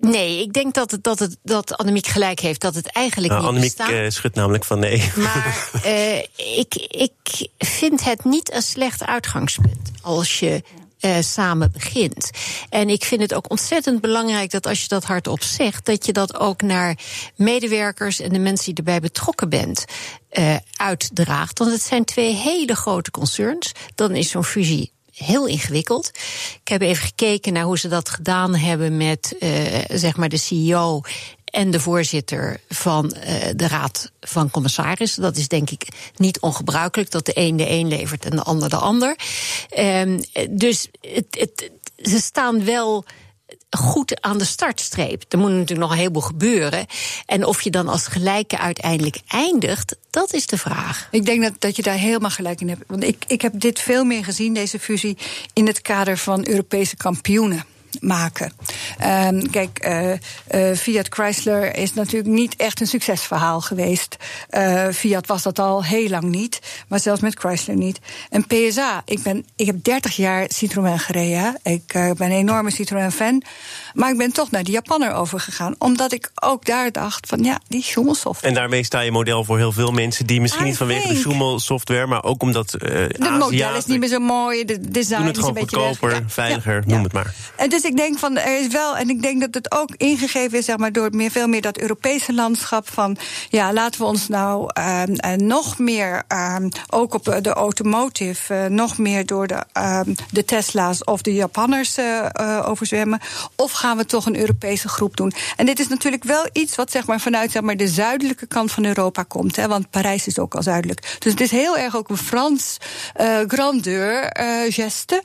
Nee, 0.00 0.40
ik 0.40 0.52
denk 0.52 0.74
dat, 0.74 0.90
het, 0.90 1.04
dat, 1.04 1.18
het, 1.18 1.36
dat 1.42 1.76
Annemiek 1.76 2.06
gelijk 2.06 2.40
heeft 2.40 2.60
dat 2.60 2.74
het 2.74 2.86
eigenlijk 2.86 3.32
nou, 3.32 3.42
niet 3.42 3.50
Annemiek 3.52 3.76
bestaat. 3.76 3.94
Uh, 3.94 4.10
schudt 4.10 4.34
namelijk 4.34 4.64
van 4.64 4.78
nee. 4.78 5.10
Maar 5.16 5.70
uh, 5.86 6.18
ik, 6.58 6.74
ik 6.88 7.48
vind 7.58 8.04
het 8.04 8.24
niet 8.24 8.52
een 8.52 8.62
slecht 8.62 9.04
uitgangspunt 9.04 9.90
als 10.00 10.38
je 10.38 10.62
uh, 11.04 11.16
samen 11.20 11.72
begint. 11.72 12.30
En 12.68 12.88
ik 12.88 13.04
vind 13.04 13.20
het 13.20 13.34
ook 13.34 13.50
ontzettend 13.50 14.00
belangrijk 14.00 14.50
dat 14.50 14.66
als 14.66 14.82
je 14.82 14.88
dat 14.88 15.04
hardop 15.04 15.42
zegt, 15.42 15.86
dat 15.86 16.06
je 16.06 16.12
dat 16.12 16.38
ook 16.38 16.62
naar 16.62 16.98
medewerkers 17.36 18.20
en 18.20 18.32
de 18.32 18.38
mensen 18.38 18.64
die 18.64 18.74
erbij 18.74 19.00
betrokken 19.00 19.48
bent 19.48 19.84
uh, 20.32 20.56
uitdraagt. 20.76 21.58
Want 21.58 21.70
het 21.70 21.82
zijn 21.82 22.04
twee 22.04 22.34
hele 22.34 22.74
grote 22.74 23.10
concerns. 23.10 23.72
Dan 23.94 24.14
is 24.14 24.30
zo'n 24.30 24.44
fusie 24.44 24.92
heel 25.12 25.46
ingewikkeld. 25.46 26.10
Ik 26.60 26.68
heb 26.68 26.80
even 26.80 27.04
gekeken 27.04 27.52
naar 27.52 27.64
hoe 27.64 27.78
ze 27.78 27.88
dat 27.88 28.08
gedaan 28.08 28.54
hebben 28.54 28.96
met 28.96 29.36
uh, 29.40 29.50
zeg 29.88 30.16
maar 30.16 30.28
de 30.28 30.36
CEO 30.36 31.00
en 31.52 31.70
de 31.70 31.80
voorzitter 31.80 32.60
van 32.68 33.14
uh, 33.16 33.34
de 33.56 33.68
Raad 33.68 34.12
van 34.20 34.50
Commissarissen. 34.50 35.22
Dat 35.22 35.36
is 35.36 35.48
denk 35.48 35.70
ik 35.70 35.88
niet 36.16 36.40
ongebruikelijk 36.40 37.10
dat 37.10 37.26
de 37.26 37.32
een 37.34 37.56
de 37.56 37.70
een 37.70 37.88
levert 37.88 38.24
en 38.24 38.36
de 38.36 38.42
ander 38.42 38.68
de 38.68 38.76
ander. 38.76 39.16
Um, 39.78 40.22
dus 40.50 40.88
het, 41.00 41.26
het, 41.30 41.70
ze 41.96 42.20
staan 42.20 42.64
wel 42.64 43.04
goed 43.70 44.20
aan 44.20 44.38
de 44.38 44.44
startstreep. 44.44 45.24
Er 45.28 45.38
moet 45.38 45.50
natuurlijk 45.50 45.80
nog 45.80 45.90
een 45.90 45.96
heleboel 45.96 46.22
gebeuren. 46.22 46.86
En 47.26 47.44
of 47.44 47.62
je 47.62 47.70
dan 47.70 47.88
als 47.88 48.06
gelijke 48.06 48.58
uiteindelijk 48.58 49.20
eindigt, 49.26 49.96
dat 50.10 50.32
is 50.32 50.46
de 50.46 50.58
vraag. 50.58 51.08
Ik 51.10 51.24
denk 51.24 51.42
dat, 51.42 51.52
dat 51.58 51.76
je 51.76 51.82
daar 51.82 51.98
helemaal 51.98 52.30
gelijk 52.30 52.60
in 52.60 52.68
hebt. 52.68 52.82
Want 52.86 53.04
ik, 53.04 53.24
ik 53.26 53.42
heb 53.42 53.52
dit 53.60 53.78
veel 53.78 54.04
meer 54.04 54.24
gezien, 54.24 54.54
deze 54.54 54.78
fusie, 54.78 55.16
in 55.52 55.66
het 55.66 55.82
kader 55.82 56.18
van 56.18 56.48
Europese 56.48 56.96
kampioenen 56.96 57.64
maken. 58.00 58.52
Um, 59.26 59.50
kijk, 59.50 59.86
uh, 59.86 60.10
uh, 60.10 60.76
Fiat 60.76 61.06
Chrysler 61.08 61.76
is 61.76 61.94
natuurlijk 61.94 62.32
niet 62.32 62.56
echt 62.56 62.80
een 62.80 62.86
succesverhaal 62.86 63.60
geweest. 63.60 64.16
Uh, 64.50 64.88
Fiat 64.88 65.26
was 65.26 65.42
dat 65.42 65.58
al 65.58 65.84
heel 65.84 66.08
lang 66.08 66.24
niet, 66.24 66.60
maar 66.88 67.00
zelfs 67.00 67.20
met 67.20 67.38
Chrysler 67.38 67.76
niet. 67.76 68.00
En 68.30 68.46
PSA, 68.46 69.02
ik, 69.04 69.22
ben, 69.22 69.46
ik 69.56 69.66
heb 69.66 69.84
30 69.84 70.16
jaar 70.16 70.44
Citroën 70.48 70.98
gereden. 70.98 71.58
Ik 71.62 71.86
ben 71.92 72.16
een 72.20 72.30
enorme 72.30 72.70
Citroën-fan. 72.70 73.42
Maar 73.94 74.10
ik 74.10 74.18
ben 74.18 74.32
toch 74.32 74.50
naar 74.50 74.64
de 74.64 74.70
Japanner 74.70 75.12
overgegaan. 75.12 75.74
Omdat 75.78 76.12
ik 76.12 76.30
ook 76.34 76.64
daar 76.64 76.92
dacht 76.92 77.26
van 77.26 77.42
ja, 77.42 77.60
die 77.68 77.82
schommelsoftware. 77.82 78.48
En 78.48 78.54
daarmee 78.54 78.84
sta 78.84 79.00
je 79.00 79.10
model 79.10 79.44
voor 79.44 79.58
heel 79.58 79.72
veel 79.72 79.90
mensen 79.90 80.26
die 80.26 80.40
misschien 80.40 80.64
I 80.64 80.68
niet 80.68 80.76
vanwege 80.76 81.08
de 81.08 81.16
schommelsoftware, 81.16 82.06
maar 82.06 82.24
ook 82.24 82.42
omdat. 82.42 82.70
De 82.70 83.36
model 83.38 83.76
is 83.76 83.86
niet 83.86 83.98
meer 83.98 84.08
zo 84.08 84.18
mooi, 84.18 84.64
de 84.64 84.80
design 84.80 85.22
het 85.22 85.36
is 85.36 85.44
een 85.44 85.54
beetje 85.54 85.76
goedkoper, 85.76 86.24
veiliger, 86.26 86.74
ja, 86.74 86.80
noem 86.86 86.96
ja. 86.96 87.02
het 87.02 87.12
maar. 87.12 87.34
En 87.56 87.68
dus 87.68 87.81
ik 87.84 87.96
denk 87.96 88.18
van 88.18 88.36
er 88.36 88.60
is 88.60 88.66
wel, 88.66 88.96
en 88.96 89.10
ik 89.10 89.22
denk 89.22 89.40
dat 89.40 89.54
het 89.54 89.72
ook 89.72 89.90
ingegeven 89.96 90.58
is, 90.58 90.64
zeg 90.64 90.76
maar, 90.76 90.92
door 90.92 91.08
meer, 91.12 91.30
veel 91.30 91.46
meer 91.46 91.60
dat 91.60 91.78
Europese 91.78 92.34
landschap 92.34 92.88
van 92.88 93.16
ja, 93.48 93.72
laten 93.72 94.00
we 94.00 94.06
ons 94.06 94.28
nou 94.28 94.70
uh, 94.78 95.02
uh, 95.06 95.32
nog 95.32 95.78
meer, 95.78 96.22
uh, 96.28 96.56
ook 96.88 97.14
op 97.14 97.38
de 97.42 97.52
automotive, 97.52 98.54
uh, 98.54 98.66
nog 98.66 98.98
meer 98.98 99.26
door 99.26 99.46
de, 99.46 99.64
uh, 99.78 100.00
de 100.30 100.44
Tesla's 100.44 101.04
of 101.04 101.22
de 101.22 101.34
Japanners 101.34 101.98
uh, 101.98 102.26
overzwemmen. 102.64 103.20
Of 103.56 103.72
gaan 103.72 103.96
we 103.96 104.06
toch 104.06 104.26
een 104.26 104.38
Europese 104.38 104.88
groep 104.88 105.16
doen? 105.16 105.32
En 105.56 105.66
dit 105.66 105.78
is 105.78 105.88
natuurlijk 105.88 106.24
wel 106.24 106.48
iets 106.52 106.74
wat 106.74 106.90
zeg 106.90 107.06
maar, 107.06 107.20
vanuit 107.20 107.50
zeg 107.50 107.62
maar, 107.62 107.76
de 107.76 107.88
zuidelijke 107.88 108.46
kant 108.46 108.72
van 108.72 108.84
Europa 108.84 109.22
komt. 109.22 109.56
Hè, 109.56 109.68
want 109.68 109.90
Parijs 109.90 110.26
is 110.26 110.38
ook 110.38 110.54
al 110.54 110.62
zuidelijk. 110.62 111.16
Dus 111.18 111.32
het 111.32 111.40
is 111.40 111.50
heel 111.50 111.78
erg 111.78 111.96
ook 111.96 112.08
een 112.08 112.16
Frans 112.16 112.76
grandeur 113.46 114.36
geste. 114.68 115.22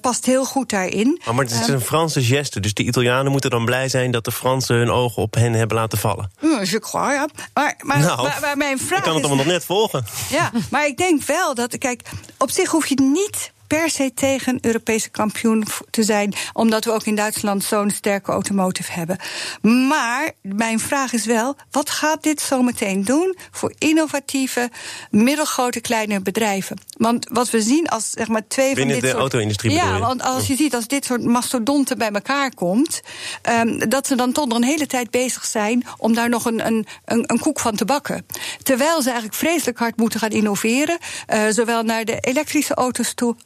Past 0.00 0.24
heel 0.24 0.44
goed 0.44 0.70
daarin. 0.70 1.20
Oh, 1.26 1.34
maar 1.34 1.44
het 1.44 1.54
is 1.54 1.68
een 1.68 1.80
Franse 1.88 2.22
geste. 2.22 2.60
Dus 2.60 2.74
de 2.74 2.82
Italianen 2.82 3.32
moeten 3.32 3.50
dan 3.50 3.64
blij 3.64 3.88
zijn 3.88 4.10
dat 4.10 4.24
de 4.24 4.32
Fransen 4.32 4.76
hun 4.76 4.90
ogen 4.90 5.22
op 5.22 5.34
hen 5.34 5.52
hebben 5.52 5.76
laten 5.76 5.98
vallen. 5.98 6.30
Ja, 6.40 6.60
je 6.62 6.80
crois, 6.80 7.12
ja. 7.12 7.28
Maar, 7.54 7.74
maar, 7.82 7.98
nou, 7.98 8.22
maar, 8.22 8.38
maar 8.40 8.56
mijn 8.56 8.78
vraag. 8.78 8.98
Ik 8.98 9.04
kan 9.04 9.14
het 9.14 9.24
allemaal 9.24 9.44
nog 9.44 9.52
net 9.52 9.64
volgen. 9.64 10.04
Ja, 10.30 10.50
maar 10.70 10.86
ik 10.86 10.96
denk 10.96 11.22
wel 11.22 11.54
dat. 11.54 11.78
Kijk, 11.78 12.02
op 12.38 12.50
zich 12.50 12.70
hoef 12.70 12.86
je 12.86 13.00
niet 13.00 13.52
per 13.68 13.90
se 13.90 14.14
tegen 14.14 14.58
Europese 14.60 15.08
kampioen 15.08 15.64
te 15.90 16.02
zijn, 16.02 16.34
omdat 16.52 16.84
we 16.84 16.92
ook 16.92 17.06
in 17.06 17.14
Duitsland 17.14 17.64
zo'n 17.64 17.90
sterke 17.90 18.32
automotive 18.32 18.92
hebben. 18.92 19.18
Maar 19.88 20.32
mijn 20.42 20.80
vraag 20.80 21.12
is 21.12 21.24
wel: 21.24 21.56
wat 21.70 21.90
gaat 21.90 22.22
dit 22.22 22.40
zometeen 22.40 23.04
doen 23.04 23.36
voor 23.50 23.72
innovatieve, 23.78 24.70
middelgrote, 25.10 25.80
kleine 25.80 26.20
bedrijven? 26.20 26.80
Want 26.96 27.28
wat 27.32 27.50
we 27.50 27.60
zien 27.60 27.88
als 27.88 28.10
zeg 28.10 28.28
maar 28.28 28.46
twee 28.48 28.74
Binnen 28.74 28.84
van 28.84 28.94
dit 28.94 29.00
de 29.00 29.08
soort. 29.08 29.20
auto-industrie. 29.20 29.72
Ja, 29.72 29.98
want 29.98 30.22
als 30.22 30.46
je 30.46 30.56
ziet 30.56 30.74
als 30.74 30.86
dit 30.86 31.04
soort 31.04 31.24
mastodonten 31.24 31.98
bij 31.98 32.10
elkaar 32.10 32.54
komt, 32.54 33.00
um, 33.50 33.88
dat 33.88 34.06
ze 34.06 34.14
dan 34.14 34.32
toch 34.32 34.46
nog 34.46 34.56
een 34.56 34.64
hele 34.64 34.86
tijd 34.86 35.10
bezig 35.10 35.44
zijn 35.44 35.86
om 35.96 36.14
daar 36.14 36.28
nog 36.28 36.44
een, 36.44 36.66
een, 36.66 36.86
een, 37.04 37.24
een 37.26 37.38
koek 37.38 37.60
van 37.60 37.76
te 37.76 37.84
bakken. 37.84 38.26
Terwijl 38.62 39.02
ze 39.02 39.08
eigenlijk 39.08 39.38
vreselijk 39.38 39.78
hard 39.78 39.96
moeten 39.96 40.20
gaan 40.20 40.30
innoveren, 40.30 40.98
uh, 41.34 41.42
zowel 41.48 41.82
naar 41.82 42.04
de 42.04 42.20
elektrische 42.20 42.74
auto's 42.74 43.14
toe 43.14 43.36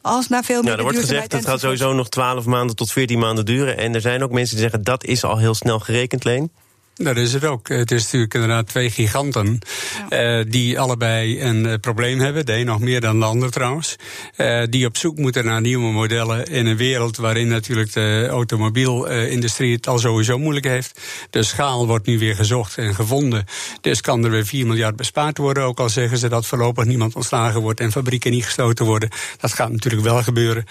veel 0.43 0.61
meer. 0.61 0.71
Ja, 0.71 0.77
er 0.77 0.83
wordt 0.83 0.99
gezegd 0.99 1.29
dat 1.29 1.39
het 1.39 1.49
gaat 1.49 1.59
sowieso 1.59 1.93
nog 1.93 2.09
12 2.09 2.45
maanden 2.45 2.75
tot 2.75 2.91
14 2.91 3.19
maanden 3.19 3.45
duren. 3.45 3.77
En 3.77 3.95
er 3.95 4.01
zijn 4.01 4.23
ook 4.23 4.31
mensen 4.31 4.55
die 4.55 4.63
zeggen 4.63 4.83
dat 4.83 5.03
is 5.03 5.23
al 5.23 5.37
heel 5.37 5.53
snel 5.53 5.79
gerekend, 5.79 6.23
Leen. 6.23 6.51
Dat 6.95 7.17
is 7.17 7.33
het 7.33 7.45
ook. 7.45 7.67
Het 7.67 7.91
is 7.91 8.03
natuurlijk 8.03 8.33
inderdaad 8.33 8.67
twee 8.67 8.89
giganten 8.89 9.59
uh, 10.09 10.41
die 10.47 10.79
allebei 10.79 11.41
een 11.41 11.65
uh, 11.65 11.73
probleem 11.81 12.19
hebben. 12.19 12.45
De 12.45 12.53
een 12.53 12.65
nog 12.65 12.79
meer 12.79 13.01
dan 13.01 13.19
de 13.19 13.25
ander 13.25 13.51
trouwens. 13.51 13.95
Uh, 14.37 14.63
die 14.69 14.85
op 14.85 14.97
zoek 14.97 15.17
moeten 15.17 15.45
naar 15.45 15.61
nieuwe 15.61 15.91
modellen 15.91 16.45
in 16.45 16.65
een 16.65 16.77
wereld 16.77 17.17
waarin 17.17 17.47
natuurlijk 17.47 17.93
de 17.93 18.27
automobielindustrie 18.29 19.75
het 19.75 19.87
al 19.87 19.99
sowieso 19.99 20.37
moeilijk 20.37 20.65
heeft. 20.65 20.99
De 21.29 21.43
schaal 21.43 21.87
wordt 21.87 22.05
nu 22.05 22.19
weer 22.19 22.35
gezocht 22.35 22.77
en 22.77 22.95
gevonden. 22.95 23.45
Dus 23.81 24.01
kan 24.01 24.23
er 24.23 24.31
weer 24.31 24.45
4 24.45 24.65
miljard 24.67 24.95
bespaard 24.95 25.37
worden. 25.37 25.63
Ook 25.63 25.79
al 25.79 25.89
zeggen 25.89 26.17
ze 26.17 26.29
dat 26.29 26.45
voorlopig 26.45 26.85
niemand 26.85 27.15
ontslagen 27.15 27.61
wordt 27.61 27.79
en 27.79 27.91
fabrieken 27.91 28.31
niet 28.31 28.45
gesloten 28.45 28.85
worden. 28.85 29.09
Dat 29.37 29.53
gaat 29.53 29.71
natuurlijk 29.71 30.03
wel 30.03 30.23
gebeuren. 30.23 30.65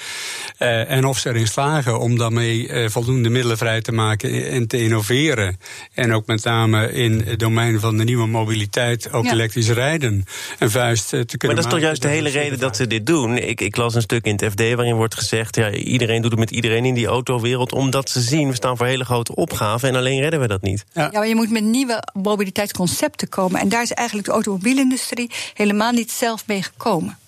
en 0.88 1.04
of 1.04 1.18
ze 1.18 1.28
erin 1.28 1.46
slagen 1.46 2.00
om 2.00 2.18
daarmee 2.18 2.88
voldoende 2.88 3.28
middelen 3.28 3.58
vrij 3.58 3.80
te 3.80 3.92
maken 3.92 4.50
en 4.50 4.66
te 4.66 4.82
innoveren. 4.82 5.58
En 5.94 6.12
ook 6.12 6.21
met 6.26 6.44
name 6.44 6.92
in 6.92 7.22
het 7.24 7.38
domein 7.38 7.80
van 7.80 7.96
de 7.96 8.04
nieuwe 8.04 8.26
mobiliteit, 8.26 9.12
ook 9.12 9.24
elektrisch 9.24 9.68
rijden, 9.68 10.24
een 10.58 10.70
vuist 10.70 11.12
eh, 11.12 11.20
te 11.20 11.36
kunnen 11.36 11.46
Maar 11.46 11.56
dat 11.56 11.64
is 11.64 11.70
toch 11.70 11.80
juist 11.80 12.02
de 12.02 12.08
hele 12.08 12.28
reden 12.28 12.58
dat 12.58 12.76
ze 12.76 12.86
dit 12.86 13.06
doen? 13.06 13.38
Ik, 13.38 13.60
ik 13.60 13.76
las 13.76 13.94
een 13.94 14.02
stuk 14.02 14.24
in 14.24 14.32
het 14.32 14.52
FD 14.52 14.74
waarin 14.74 14.94
wordt 14.94 15.14
gezegd... 15.14 15.56
Ja, 15.56 15.70
iedereen 15.70 16.22
doet 16.22 16.30
het 16.30 16.40
met 16.40 16.50
iedereen 16.50 16.84
in 16.84 16.94
die 16.94 17.06
autowereld... 17.06 17.72
omdat 17.72 18.10
ze 18.10 18.20
zien, 18.20 18.48
we 18.48 18.54
staan 18.54 18.76
voor 18.76 18.86
hele 18.86 19.04
grote 19.04 19.34
opgaven... 19.34 19.88
en 19.88 19.96
alleen 19.96 20.20
redden 20.20 20.40
we 20.40 20.46
dat 20.46 20.62
niet. 20.62 20.84
Ja, 20.92 21.02
ja 21.02 21.18
maar 21.18 21.28
je 21.28 21.34
moet 21.34 21.50
met 21.50 21.64
nieuwe 21.64 22.02
mobiliteitsconcepten 22.12 23.28
komen. 23.28 23.60
En 23.60 23.68
daar 23.68 23.82
is 23.82 23.92
eigenlijk 23.92 24.26
de 24.26 24.32
automobielindustrie 24.32 25.30
helemaal 25.54 25.92
niet 25.92 26.10
zelf 26.10 26.46
mee 26.46 26.62
gekomen. 26.62 27.18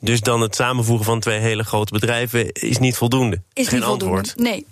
Dus 0.00 0.20
dan 0.20 0.40
het 0.40 0.54
samenvoegen 0.54 1.04
van 1.04 1.20
twee 1.20 1.38
hele 1.38 1.64
grote 1.64 1.92
bedrijven 1.92 2.52
is 2.52 2.78
niet 2.78 2.96
voldoende? 2.96 3.40
Is 3.52 3.68
Geen 3.68 3.78
niet 3.78 3.88
voldoende, 3.88 4.16
antwoord. 4.16 4.38
nee. 4.38 4.66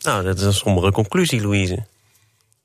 Nou, 0.00 0.24
dat 0.24 0.38
is 0.38 0.44
een 0.44 0.54
sombere 0.54 0.92
conclusie, 0.92 1.40
Louise. 1.40 1.84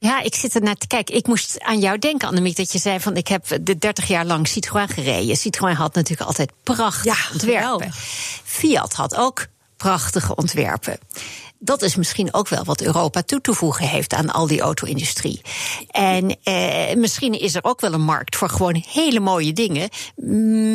Ja, 0.04 0.22
ik 0.22 0.36
zit 0.36 0.56
er 0.56 0.62
naar 0.62 0.76
te 0.76 0.88
kijken. 0.88 1.16
Ik 1.16 1.28
moest 1.28 1.60
aan 1.60 1.80
jou 1.80 1.98
denken, 1.98 2.28
Annemiek, 2.28 2.56
dat 2.56 2.72
je 2.72 2.80
zei 2.80 3.00
van 3.00 3.16
ik 3.16 3.28
heb 3.28 3.46
de 3.62 3.78
30 3.78 4.08
jaar 4.08 4.26
lang 4.26 4.48
Citroën 4.48 4.88
gereden. 4.88 5.38
Citroën 5.38 5.76
had 5.76 5.94
natuurlijk 5.94 6.28
altijd 6.28 6.52
prachtige 6.64 7.08
Ja, 7.08 7.16
ontwerpen. 7.34 7.92
Fiat 8.44 8.94
had 8.94 9.16
ook 9.16 9.48
prachtige 9.78 10.36
ontwerpen. 10.36 11.00
Dat 11.60 11.82
is 11.82 11.96
misschien 11.96 12.34
ook 12.34 12.48
wel 12.48 12.64
wat 12.64 12.82
Europa 12.82 13.22
toe 13.22 13.42
te 13.42 13.54
voegen 13.54 13.88
heeft 13.88 14.14
aan 14.14 14.30
al 14.30 14.48
die 14.48 14.62
auto-industrie. 14.62 15.42
En 15.88 16.38
eh, 16.44 16.96
misschien 16.96 17.40
is 17.40 17.56
er 17.56 17.64
ook 17.64 17.82
wel 17.82 17.94
een 17.94 18.02
markt 18.02 18.36
voor 18.36 18.50
gewoon 18.50 18.84
hele 18.88 19.20
mooie 19.20 19.54
dingen. 19.54 19.90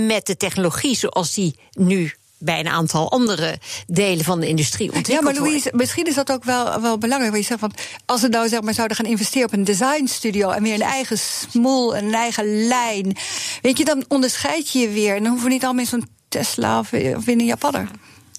met 0.06 0.26
de 0.26 0.36
technologie 0.36 0.96
zoals 0.96 1.34
die 1.34 1.58
nu 1.70 2.14
bij 2.38 2.60
een 2.60 2.68
aantal 2.68 3.10
andere 3.10 3.58
delen 3.86 4.24
van 4.24 4.40
de 4.40 4.48
industrie 4.48 4.90
Ja, 4.90 4.96
ontwikkeld 4.96 5.24
maar 5.24 5.42
wordt. 5.42 5.48
Louise, 5.48 5.76
misschien 5.76 6.06
is 6.06 6.14
dat 6.14 6.32
ook 6.32 6.44
wel, 6.44 6.80
wel 6.80 6.98
belangrijk. 6.98 7.32
Wat 7.32 7.40
je 7.40 7.46
zegt, 7.46 7.60
van, 7.60 7.72
als 8.06 8.20
we 8.20 8.28
nou 8.28 8.48
zeg 8.48 8.60
maar, 8.60 8.74
zouden 8.74 8.96
gaan 8.96 9.06
investeren 9.06 9.46
op 9.46 9.52
een 9.52 9.64
designstudio... 9.64 10.50
en 10.50 10.62
weer 10.62 10.74
een 10.74 10.80
eigen 10.80 11.18
smoel, 11.18 11.96
een 11.96 12.14
eigen 12.14 12.66
lijn... 12.66 13.16
weet 13.62 13.78
je, 13.78 13.84
dan 13.84 14.04
onderscheid 14.08 14.70
je 14.70 14.78
je 14.78 14.88
weer. 14.88 15.16
En 15.16 15.22
dan 15.22 15.30
hoeven 15.30 15.48
we 15.48 15.54
niet 15.54 15.64
allemaal 15.64 15.82
in 15.82 15.88
zo'n 15.88 16.08
Tesla 16.28 16.78
of, 16.78 16.92
of 16.92 17.26
in 17.26 17.40
een 17.40 17.44
Japanner. 17.44 17.88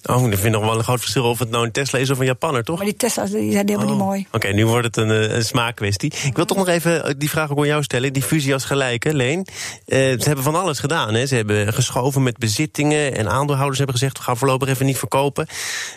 Oh, 0.02 0.26
ik 0.26 0.38
vind 0.38 0.54
nog 0.54 0.64
wel 0.64 0.78
een 0.78 0.84
groot 0.84 1.00
verschil 1.00 1.24
of 1.24 1.38
het 1.38 1.50
nou 1.50 1.64
een 1.64 1.72
Tesla 1.72 1.98
is 1.98 2.10
of 2.10 2.18
een 2.18 2.26
Japanner, 2.26 2.64
toch? 2.64 2.76
Maar 2.76 2.84
die 2.84 2.96
Tesla's 2.96 3.30
die 3.30 3.52
zijn 3.52 3.68
helemaal 3.68 3.88
niet 3.88 4.04
mooi. 4.04 4.26
Oké, 4.32 4.48
nu 4.48 4.66
wordt 4.66 4.86
het 4.86 4.96
een, 4.96 5.10
eh, 5.10 5.34
een 5.34 5.44
smaakkwestie. 5.44 6.12
Ik 6.24 6.36
wil 6.36 6.44
toch 6.44 6.56
nog 6.56 6.68
even 6.68 7.04
eh, 7.04 7.14
die 7.18 7.30
vraag 7.30 7.50
ook 7.50 7.58
aan 7.58 7.66
jou 7.66 7.82
stellen. 7.82 8.12
Die 8.12 8.22
fusie 8.22 8.52
als 8.52 8.64
gelijke, 8.64 9.14
Leen. 9.14 9.46
Eh, 9.86 9.98
ze 9.98 10.22
hebben 10.24 10.44
van 10.44 10.54
alles 10.54 10.78
gedaan. 10.78 11.14
Hè. 11.14 11.26
Ze 11.26 11.34
hebben 11.34 11.72
geschoven 11.72 12.22
met 12.22 12.38
bezittingen. 12.38 13.16
En 13.16 13.28
aandeelhouders 13.28 13.78
hebben 13.78 13.96
gezegd, 13.96 14.18
we 14.18 14.24
gaan 14.24 14.36
voorlopig 14.36 14.68
even 14.68 14.86
niet 14.86 14.98
verkopen. 14.98 15.46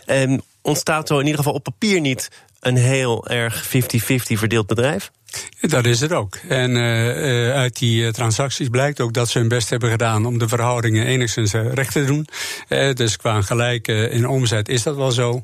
Ehm, 0.05 0.37
ontstaat 0.61 1.07
zo 1.07 1.13
in 1.13 1.25
ieder 1.25 1.37
geval 1.37 1.53
op 1.53 1.63
papier 1.63 1.99
niet 1.99 2.29
een 2.59 2.77
heel 2.77 3.27
erg 3.27 3.65
50-50 3.65 4.39
verdeeld 4.39 4.67
bedrijf? 4.67 5.11
Dat 5.61 5.85
is 5.85 5.99
het 5.99 6.11
ook. 6.11 6.35
En 6.47 6.75
uh, 6.75 7.47
uh, 7.47 7.53
uit 7.53 7.79
die 7.79 8.03
uh, 8.03 8.09
transacties 8.09 8.69
blijkt 8.69 8.99
ook 8.99 9.13
dat 9.13 9.29
ze 9.29 9.39
hun 9.39 9.47
best 9.47 9.69
hebben 9.69 9.89
gedaan 9.89 10.25
om 10.25 10.37
de 10.37 10.47
verhoudingen 10.47 11.05
enigszins 11.05 11.53
recht 11.53 11.91
te 11.91 12.05
doen. 12.05 12.27
dus 12.93 13.17
qua 13.17 13.41
gelijk 13.41 13.87
in 13.87 14.27
omzet 14.27 14.69
is 14.69 14.83
dat 14.83 14.95
wel 14.95 15.11
zo. 15.11 15.41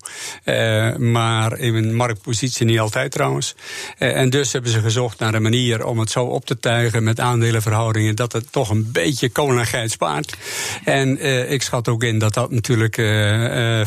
maar 0.97 1.57
in 1.57 1.75
een 1.75 1.95
marktpositie 1.95 2.65
niet 2.65 2.79
altijd 2.79 3.11
trouwens. 3.11 3.55
en 3.97 4.29
dus 4.29 4.51
hebben 4.51 4.71
ze 4.71 4.79
gezocht 4.79 5.19
naar 5.19 5.33
een 5.33 5.41
manier 5.41 5.85
om 5.85 5.99
het 5.99 6.11
zo 6.11 6.23
op 6.23 6.45
te 6.45 6.59
tuigen 6.59 7.03
met 7.03 7.19
aandelenverhoudingen 7.19 8.15
dat 8.15 8.33
het 8.33 8.51
toch 8.51 8.69
een 8.69 8.91
beetje 8.91 9.29
koningheid 9.29 9.91
spaart. 9.91 10.37
En 10.83 11.21
ik 11.51 11.61
schat 11.61 11.87
ook 11.87 12.03
in 12.03 12.19
dat 12.19 12.33
dat 12.33 12.51
natuurlijk 12.51 12.95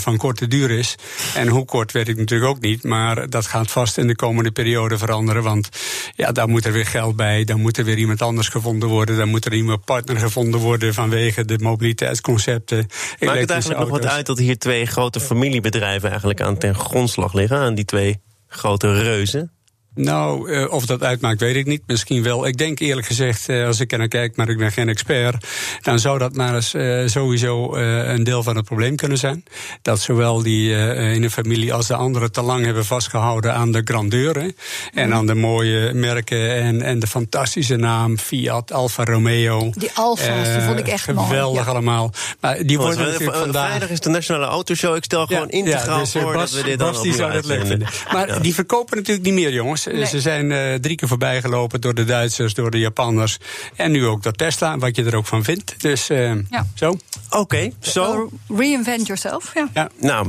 van 0.01 0.17
korte 0.17 0.49
duur 0.49 0.71
is. 0.71 0.95
En 1.35 1.49
hoe 1.49 1.65
kort 1.65 1.93
weet 1.93 2.09
ik 2.09 2.17
natuurlijk 2.17 2.51
ook 2.51 2.61
niet. 2.61 2.83
Maar 2.83 3.29
dat 3.29 3.47
gaat 3.47 3.71
vast 3.71 3.99
in 3.99 4.07
de 4.07 4.17
komende 4.17 4.51
periode 4.51 4.99
veranderen. 4.99 5.43
Want 5.43 5.69
ja, 6.15 6.33
daar 6.33 6.49
moet 6.49 6.65
er 6.65 6.73
weer 6.73 6.87
geld 6.87 7.17
bij. 7.17 7.45
Dan 7.45 7.61
moet 7.61 7.77
er 7.77 7.85
weer 7.85 7.99
iemand 7.99 8.23
anders 8.23 8.49
gevonden 8.49 8.89
worden. 8.89 9.17
Dan 9.17 9.29
moet 9.29 9.45
er 9.45 9.51
nieuwe 9.51 9.79
partner 9.79 10.17
gevonden 10.17 10.61
worden 10.61 10.95
vanwege 10.95 11.45
de 11.45 11.59
mobiliteitsconcepten. 11.59 12.87
Maakt 13.21 13.41
het 13.41 13.51
eigenlijk 13.51 13.81
nog 13.81 13.91
wat 13.91 14.07
uit 14.07 14.27
dat 14.27 14.39
hier 14.39 14.59
twee 14.59 14.87
grote 14.87 15.21
familiebedrijven 15.21 16.09
eigenlijk 16.09 16.41
aan 16.41 16.59
ten 16.59 16.75
grondslag 16.75 17.33
liggen? 17.33 17.59
Aan 17.59 17.75
die 17.75 17.85
twee 17.85 18.21
grote 18.49 19.03
reuzen? 19.03 19.53
Nou, 19.95 20.51
uh, 20.51 20.73
of 20.73 20.87
dat 20.87 21.03
uitmaakt, 21.03 21.41
weet 21.41 21.57
ik 21.57 21.67
niet. 21.67 21.83
Misschien 21.87 22.23
wel. 22.23 22.47
Ik 22.47 22.57
denk 22.57 22.79
eerlijk 22.79 23.07
gezegd, 23.07 23.49
uh, 23.49 23.67
als 23.67 23.81
ik 23.81 23.93
er 23.93 23.99
naar 23.99 24.09
kijk, 24.09 24.37
maar 24.37 24.49
ik 24.49 24.59
ben 24.59 24.73
geen 24.73 24.89
expert, 24.89 25.47
dan 25.83 25.99
zou 25.99 26.19
dat 26.19 26.35
maar 26.35 26.55
eens 26.55 26.75
uh, 26.75 27.07
sowieso 27.07 27.75
een 27.75 28.25
deel 28.25 28.43
van 28.43 28.57
het 28.57 28.65
probleem 28.65 28.97
kunnen 28.97 29.19
zijn. 29.19 29.45
Dat 29.83 30.01
zowel 30.01 30.43
die 30.43 30.77
ene 30.97 31.31
familie 31.31 31.75
als 31.75 31.87
de 31.87 31.95
andere 31.95 32.31
te 32.31 32.43
lang 32.43 32.65
hebben 32.65 32.85
vastgehouden 32.85 33.55
aan 33.55 33.73
de 33.73 33.81
grandeur 33.85 34.39
hè, 34.39 34.49
en 34.95 35.15
aan 35.15 35.27
de 35.27 35.35
mooie 35.35 35.93
merken 35.95 36.55
en, 36.55 36.83
en 36.83 36.99
de 36.99 37.07
fantastische 37.07 37.77
naam 37.77 38.19
Fiat, 38.19 38.73
Alfa 38.73 39.05
Romeo. 39.05 39.71
Die 39.75 39.91
Alfa's, 39.95 40.53
die 40.53 40.63
vond 40.63 40.79
ik 40.79 40.89
echt 40.89 41.13
mooi. 41.13 41.27
Geweldig 41.27 41.65
Ja. 41.65 41.71
allemaal. 41.71 42.13
Maar 42.41 42.67
die 42.67 42.79
worden 42.79 42.99
natuurlijk 43.05 43.37
vandaag. 43.37 43.67
Vrijdag 43.67 43.91
is 43.91 44.01
de 44.01 44.09
Nationale 44.09 44.47
Autoshow. 44.47 44.97
Ik 44.97 45.05
stel 45.05 45.27
gewoon 45.27 45.49
integraal 45.49 45.99
dus, 45.99 46.15
eh, 46.15 46.23
voor 46.23 46.33
Bas, 46.33 46.51
dat 46.51 46.61
we 46.61 46.69
dit 46.69 46.79
dan 46.79 46.93
Bas 46.93 47.03
die 47.03 47.13
opnieuw 47.13 47.27
zou 47.27 47.37
het 47.37 47.47
leuk 47.47 47.59
uitzenden. 47.59 47.89
vinden. 47.89 48.29
Maar 48.29 48.43
die 48.43 48.55
verkopen 48.55 48.97
natuurlijk 48.97 49.27
niet 49.27 49.35
meer, 49.35 49.53
jongens. 49.53 49.80
Nee. 49.87 50.07
Ze 50.07 50.21
zijn 50.21 50.53
eh, 50.53 50.75
drie 50.75 50.97
keer 50.97 51.09
voorbij 51.09 51.41
gelopen 51.41 51.81
door 51.81 51.95
de 51.95 52.05
Duitsers, 52.05 52.55
door 52.55 52.71
de 52.71 52.79
Japanners. 52.79 53.37
En 53.77 53.91
nu 53.91 54.07
ook 54.07 54.23
door 54.23 54.33
Tesla, 54.33 54.79
wat 54.79 54.97
je 54.97 55.05
er 55.05 55.17
ook 55.17 55.27
van 55.27 55.45
vindt. 55.45 55.75
Dus 55.81 56.09
eh, 56.11 56.35
Ja. 56.51 56.67
zo. 56.75 56.97
Oké, 57.31 57.71
zo. 57.81 58.31
Reinvent 58.49 59.07
yourself, 59.07 59.51
ja. 59.55 59.69
Ja. 59.75 59.89
Nou, 60.01 60.29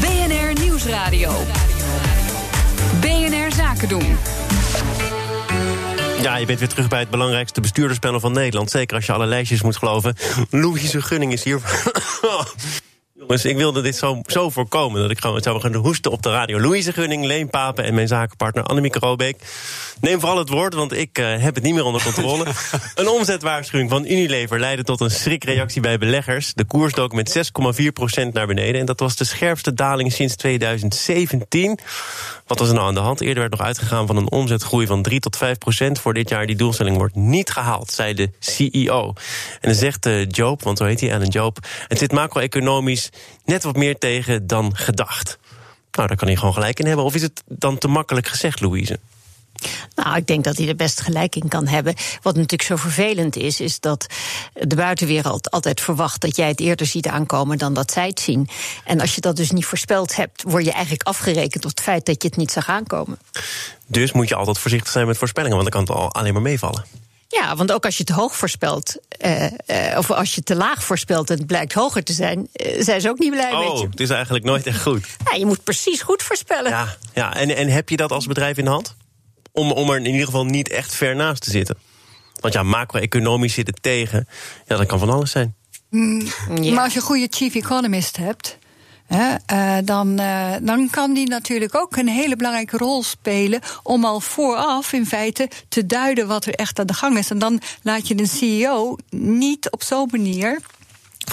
BNR 0.00 0.60
Nieuwsradio. 0.62 1.32
BNR 3.00 3.52
Zaken 3.56 3.88
doen. 3.88 4.16
ja, 6.22 6.36
je 6.36 6.46
bent 6.46 6.58
weer 6.58 6.68
terug 6.68 6.88
bij 6.88 7.00
het 7.00 7.10
belangrijkste 7.10 7.60
bestuurderspanel 7.60 8.20
van 8.20 8.32
Nederland. 8.32 8.70
Zeker 8.70 8.96
als 8.96 9.06
je 9.06 9.12
alle 9.12 9.26
lijstjes 9.26 9.62
moet 9.62 9.76
geloven. 9.76 10.16
Louise 10.50 11.02
Gunning 11.02 11.32
is 11.32 11.44
hier. 11.44 11.60
Jongens, 13.26 13.44
ik 13.44 13.56
wilde 13.56 13.80
dit 13.80 13.96
zo, 13.96 14.20
zo 14.26 14.50
voorkomen 14.50 15.00
dat 15.00 15.10
ik 15.10 15.20
gewoon 15.20 15.40
zou 15.40 15.60
gaan 15.60 15.74
hoesten 15.74 16.10
op 16.10 16.22
de 16.22 16.30
radio. 16.30 16.60
Louise 16.60 16.92
Gunning, 16.92 17.24
Leen 17.24 17.50
Papen 17.50 17.84
en 17.84 17.94
mijn 17.94 18.08
zakenpartner 18.08 18.64
Annemieke 18.64 18.98
Robeek. 18.98 19.36
Neem 20.00 20.20
vooral 20.20 20.38
het 20.38 20.48
woord, 20.48 20.74
want 20.74 20.92
ik 20.92 21.18
eh, 21.18 21.42
heb 21.42 21.54
het 21.54 21.64
niet 21.64 21.74
meer 21.74 21.84
onder 21.84 22.02
controle. 22.02 22.46
een 22.94 23.08
omzetwaarschuwing 23.08 23.90
van 23.90 24.04
Unilever 24.04 24.60
leidde 24.60 24.84
tot 24.84 25.00
een 25.00 25.10
schrikreactie 25.10 25.80
bij 25.80 25.98
beleggers. 25.98 26.54
De 26.54 26.64
koers 26.64 26.92
dook 26.92 27.12
met 27.12 27.50
6,4% 28.22 28.32
naar 28.32 28.46
beneden. 28.46 28.80
En 28.80 28.86
dat 28.86 29.00
was 29.00 29.16
de 29.16 29.24
scherpste 29.24 29.74
daling 29.74 30.12
sinds 30.12 30.36
2017. 30.36 31.78
Wat 32.46 32.58
was 32.58 32.68
er 32.68 32.74
nou 32.74 32.86
aan 32.86 32.94
de 32.94 33.00
hand? 33.00 33.20
Eerder 33.20 33.38
werd 33.38 33.50
nog 33.50 33.66
uitgegaan 33.66 34.06
van 34.06 34.16
een 34.16 34.30
omzetgroei 34.30 34.86
van 34.86 35.02
3 35.02 35.20
tot 35.20 35.36
5 35.36 35.58
procent 35.58 35.98
voor 35.98 36.14
dit 36.14 36.28
jaar. 36.28 36.46
Die 36.46 36.56
doelstelling 36.56 36.96
wordt 36.96 37.14
niet 37.14 37.50
gehaald, 37.50 37.90
zei 37.90 38.14
de 38.14 38.30
CEO. 38.38 39.12
En 39.60 39.68
dan 39.68 39.74
zegt 39.74 40.06
uh, 40.06 40.26
Joop, 40.28 40.62
want 40.62 40.78
zo 40.78 40.84
heet 40.84 41.00
hij, 41.00 41.14
Alan 41.14 41.28
Joop... 41.28 41.58
het 41.88 41.98
zit 41.98 42.12
macro-economisch 42.12 43.10
net 43.44 43.62
wat 43.62 43.76
meer 43.76 43.98
tegen 43.98 44.46
dan 44.46 44.76
gedacht. 44.76 45.38
Nou, 45.90 46.08
daar 46.08 46.16
kan 46.16 46.28
hij 46.28 46.36
gewoon 46.36 46.54
gelijk 46.54 46.78
in 46.78 46.86
hebben. 46.86 47.04
Of 47.04 47.14
is 47.14 47.22
het 47.22 47.42
dan 47.46 47.78
te 47.78 47.88
makkelijk 47.88 48.26
gezegd, 48.26 48.60
Louise? 48.60 48.98
Nou, 49.94 50.16
ik 50.16 50.26
denk 50.26 50.44
dat 50.44 50.56
hij 50.56 50.68
er 50.68 50.76
best 50.76 51.00
gelijk 51.00 51.36
in 51.36 51.48
kan 51.48 51.66
hebben. 51.66 51.94
Wat 52.22 52.34
natuurlijk 52.34 52.62
zo 52.62 52.76
vervelend 52.76 53.36
is, 53.36 53.60
is 53.60 53.80
dat 53.80 54.06
de 54.52 54.76
buitenwereld 54.76 55.50
altijd 55.50 55.80
verwacht 55.80 56.20
dat 56.20 56.36
jij 56.36 56.48
het 56.48 56.60
eerder 56.60 56.86
ziet 56.86 57.06
aankomen 57.06 57.58
dan 57.58 57.74
dat 57.74 57.92
zij 57.92 58.06
het 58.06 58.20
zien. 58.20 58.48
En 58.84 59.00
als 59.00 59.14
je 59.14 59.20
dat 59.20 59.36
dus 59.36 59.50
niet 59.50 59.64
voorspeld 59.64 60.16
hebt, 60.16 60.42
word 60.42 60.64
je 60.64 60.72
eigenlijk 60.72 61.02
afgerekend 61.02 61.64
op 61.64 61.70
het 61.70 61.80
feit 61.80 62.06
dat 62.06 62.22
je 62.22 62.28
het 62.28 62.36
niet 62.36 62.50
zag 62.50 62.68
aankomen. 62.68 63.18
Dus 63.86 64.12
moet 64.12 64.28
je 64.28 64.34
altijd 64.34 64.58
voorzichtig 64.58 64.92
zijn 64.92 65.06
met 65.06 65.18
voorspellingen, 65.18 65.56
want 65.56 65.72
dan 65.72 65.84
kan 65.84 65.94
het 65.94 66.04
al 66.04 66.12
alleen 66.12 66.32
maar 66.32 66.42
meevallen. 66.42 66.84
Ja, 67.40 67.56
want 67.56 67.72
ook 67.72 67.84
als 67.84 67.96
je 67.96 68.02
het 68.06 68.12
hoog 68.12 68.36
voorspelt, 68.36 68.96
uh, 69.24 69.42
uh, 69.42 69.98
of 69.98 70.10
als 70.10 70.34
je 70.34 70.42
te 70.42 70.54
laag 70.54 70.84
voorspelt 70.84 71.30
en 71.30 71.38
het 71.38 71.46
blijkt 71.46 71.72
hoger 71.72 72.04
te 72.04 72.12
zijn, 72.12 72.38
uh, 72.38 72.82
zijn 72.82 73.00
ze 73.00 73.08
ook 73.08 73.18
niet 73.18 73.30
blij 73.30 73.52
oh, 73.52 73.70
met 73.70 73.78
je. 73.80 73.86
het 73.86 74.00
is 74.00 74.10
eigenlijk 74.10 74.44
nooit 74.44 74.66
echt 74.66 74.82
goed. 74.82 75.06
Ja, 75.30 75.36
je 75.38 75.46
moet 75.46 75.64
precies 75.64 76.02
goed 76.02 76.22
voorspellen. 76.22 76.70
Ja, 76.70 76.96
ja. 77.14 77.34
En, 77.36 77.56
en 77.56 77.68
heb 77.68 77.88
je 77.88 77.96
dat 77.96 78.12
als 78.12 78.26
bedrijf 78.26 78.56
in 78.56 78.64
de 78.64 78.70
hand? 78.70 78.96
Om, 79.52 79.72
om 79.72 79.90
er 79.90 79.96
in 79.96 80.06
ieder 80.06 80.24
geval 80.24 80.44
niet 80.44 80.68
echt 80.68 80.94
ver 80.94 81.16
naast 81.16 81.42
te 81.42 81.50
zitten. 81.50 81.76
Want 82.40 82.54
ja, 82.54 82.62
macro-economisch 82.62 83.54
zit 83.54 83.66
het 83.66 83.82
tegen. 83.82 84.28
Ja, 84.66 84.76
dat 84.76 84.86
kan 84.86 84.98
van 84.98 85.10
alles 85.10 85.30
zijn. 85.30 85.54
Mm, 85.90 86.26
Ja. 86.60 86.72
Maar 86.72 86.84
als 86.84 86.92
je 86.92 86.98
een 86.98 87.04
goede 87.06 87.26
chief 87.30 87.54
economist 87.54 88.16
hebt, 88.16 88.58
uh, 89.08 89.76
dan, 89.84 90.20
uh, 90.20 90.52
dan 90.62 90.90
kan 90.90 91.14
die 91.14 91.28
natuurlijk 91.28 91.74
ook 91.74 91.96
een 91.96 92.08
hele 92.08 92.36
belangrijke 92.36 92.76
rol 92.76 93.02
spelen 93.02 93.60
om 93.82 94.04
al 94.04 94.20
vooraf 94.20 94.92
in 94.92 95.06
feite 95.06 95.48
te 95.68 95.86
duiden 95.86 96.26
wat 96.26 96.44
er 96.44 96.54
echt 96.54 96.78
aan 96.78 96.86
de 96.86 96.94
gang 96.94 97.18
is. 97.18 97.30
En 97.30 97.38
dan 97.38 97.60
laat 97.82 98.08
je 98.08 98.14
de 98.14 98.26
CEO 98.26 98.96
niet 99.10 99.70
op 99.70 99.82
zo'n 99.82 100.08
manier 100.10 100.60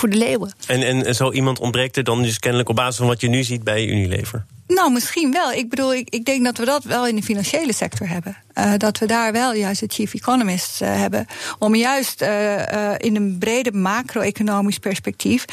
voor 0.01 0.09
de 0.09 0.17
leeuwen. 0.17 0.53
En, 0.67 1.05
en 1.05 1.15
zo 1.15 1.31
iemand 1.31 1.59
ontbreekt 1.59 1.97
er 1.97 2.03
dan 2.03 2.21
dus 2.21 2.39
kennelijk 2.39 2.69
op 2.69 2.75
basis 2.75 2.95
van 2.95 3.07
wat 3.07 3.21
je 3.21 3.27
nu 3.27 3.43
ziet 3.43 3.63
bij 3.63 3.85
Unilever? 3.85 4.45
Nou, 4.67 4.91
misschien 4.91 5.31
wel. 5.31 5.51
Ik 5.51 5.69
bedoel, 5.69 5.93
ik, 5.93 6.09
ik 6.09 6.25
denk 6.25 6.43
dat 6.43 6.57
we 6.57 6.65
dat 6.65 6.83
wel 6.83 7.07
in 7.07 7.15
de 7.15 7.23
financiële 7.23 7.73
sector 7.73 8.07
hebben. 8.09 8.37
Uh, 8.55 8.73
dat 8.77 8.97
we 8.97 9.05
daar 9.05 9.31
wel 9.31 9.53
juist 9.53 9.79
de 9.79 9.87
chief 9.87 10.13
economist 10.13 10.81
uh, 10.81 10.95
hebben. 10.95 11.25
Om 11.59 11.75
juist 11.75 12.21
uh, 12.21 12.93
in 12.97 13.15
een 13.15 13.35
brede 13.39 13.71
macro-economisch 13.71 14.77
perspectief 14.77 15.45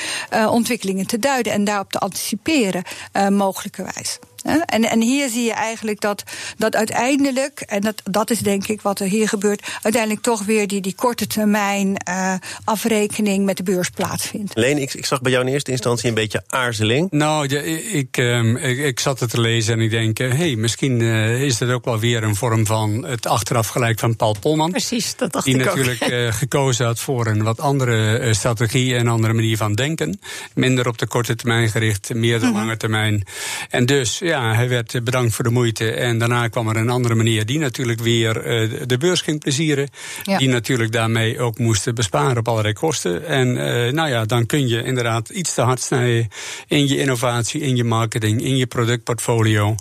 ontwikkelingen 0.49 1.07
te 1.07 1.19
duiden 1.19 1.53
en 1.53 1.65
daarop 1.65 1.93
te 1.93 1.99
anticiperen, 1.99 2.83
mogelijkerwijs. 3.31 4.19
En, 4.67 4.83
en 4.83 5.01
hier 5.01 5.29
zie 5.29 5.45
je 5.45 5.53
eigenlijk 5.53 6.01
dat, 6.01 6.23
dat 6.57 6.77
uiteindelijk, 6.77 7.61
en 7.61 7.81
dat, 7.81 8.03
dat 8.05 8.31
is 8.31 8.39
denk 8.39 8.67
ik 8.67 8.83
wat 8.83 9.01
er 9.01 9.07
hier 9.07 9.29
gebeurt, 9.29 9.67
uiteindelijk 9.83 10.23
toch 10.23 10.45
weer 10.45 10.67
die, 10.67 10.81
die 10.81 10.95
korte 10.95 11.27
termijn 11.27 11.97
uh, 12.09 12.35
afrekening 12.65 13.45
met 13.45 13.57
de 13.57 13.63
beurs 13.63 13.91
plaatsvindt. 13.91 14.55
Leen, 14.55 14.79
ik, 14.79 14.95
ik 14.95 15.07
zag 15.07 15.21
bij 15.21 15.33
jou 15.33 15.47
in 15.47 15.53
eerste 15.53 15.71
instantie 15.71 16.09
een 16.09 16.15
beetje 16.15 16.43
aarzeling. 16.47 17.11
Nou, 17.11 17.49
ja, 17.49 17.61
ik, 17.93 18.17
um, 18.17 18.57
ik, 18.57 18.79
ik, 18.79 19.01
zat 19.01 19.21
het 19.21 19.31
te 19.31 19.41
lezen 19.41 19.75
en 19.75 19.81
ik 19.81 19.91
denk, 19.91 20.19
hé, 20.19 20.29
hey, 20.29 20.57
misschien 20.57 21.01
uh, 21.01 21.43
is 21.43 21.59
dit 21.59 21.71
ook 21.71 21.85
wel 21.85 21.99
weer 21.99 22.23
een 22.23 22.37
vorm 22.37 22.67
van 22.67 23.05
het 23.05 23.27
achteraf 23.27 23.69
gelijk 23.69 23.99
van 23.99 24.17
Paul 24.17 24.37
Polman. 24.41 24.71
Precies, 24.71 25.17
dat 25.17 25.33
dacht 25.33 25.45
die 25.45 25.59
ik 25.59 25.65
natuurlijk 25.65 26.09
uh, 26.09 26.33
gekozen 26.33 26.87
had 26.87 27.01
voor 27.01 27.27
een 27.27 27.43
wat 27.43 27.61
andere 27.61 28.35
strategie 28.35 28.97
en 28.97 29.09
andere 29.09 29.33
manier 29.33 29.57
van 29.57 29.75
denken. 29.75 30.21
Minder 30.55 30.89
op 30.89 30.99
de 30.99 31.07
korte 31.07 31.35
termijn 31.35 31.69
gericht, 31.69 32.15
meer 32.15 32.41
de 32.41 32.47
mm 32.47 32.53
-hmm. 32.53 32.61
lange 32.61 32.77
termijn. 32.77 33.27
En 33.71 33.87
dus, 33.87 34.19
ja, 34.19 34.38
hij 34.43 34.69
werd 34.69 35.05
bedankt 35.05 35.35
voor 35.35 35.45
de 35.45 35.51
moeite. 35.51 35.91
En 35.91 36.19
daarna 36.19 36.49
kwam 36.49 36.69
er 36.69 36.77
een 36.77 36.89
andere 36.89 37.15
manier 37.15 37.47
die 37.47 37.59
natuurlijk 37.59 38.01
weer 38.01 38.37
uh, 38.37 38.73
de 38.87 38.99
beurs 38.99 39.21
ging 39.21 39.41
plezieren. 39.41 39.89
Ja. 40.23 40.39
Die 40.39 40.49
natuurlijk 40.49 40.93
daarmee 40.93 41.41
ook 41.41 41.59
moest 41.59 41.95
besparen 41.95 42.37
op 42.37 42.49
allerlei 42.49 42.75
kosten. 42.75 43.27
En 43.27 43.49
uh, 43.49 43.93
nou 43.93 44.09
ja, 44.09 44.25
dan 44.25 44.47
kun 44.47 44.69
je 44.69 44.83
inderdaad 44.83 45.29
iets 45.29 45.55
te 45.55 45.61
hard 45.61 45.81
snijden 45.81 46.29
in 46.67 46.89
je 46.89 46.99
innovatie, 46.99 47.61
in 47.61 47.77
je 47.77 47.85
marketing, 47.85 48.43
in 48.43 48.57
je 48.57 48.67
productportfolio. 48.67 49.75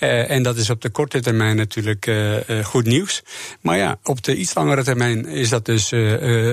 Uh, 0.00 0.30
en 0.30 0.42
dat 0.42 0.56
is 0.56 0.70
op 0.70 0.80
de 0.80 0.90
korte 0.90 1.20
termijn 1.20 1.56
natuurlijk 1.56 2.10
goed 2.62 2.86
nieuws. 2.86 3.22
Maar 3.60 3.76
ja, 3.76 3.98
op 4.02 4.22
de 4.22 4.36
iets 4.36 4.54
langere 4.54 4.82
termijn 4.82 5.26
is 5.26 5.48
dat 5.48 5.64
dus 5.64 5.92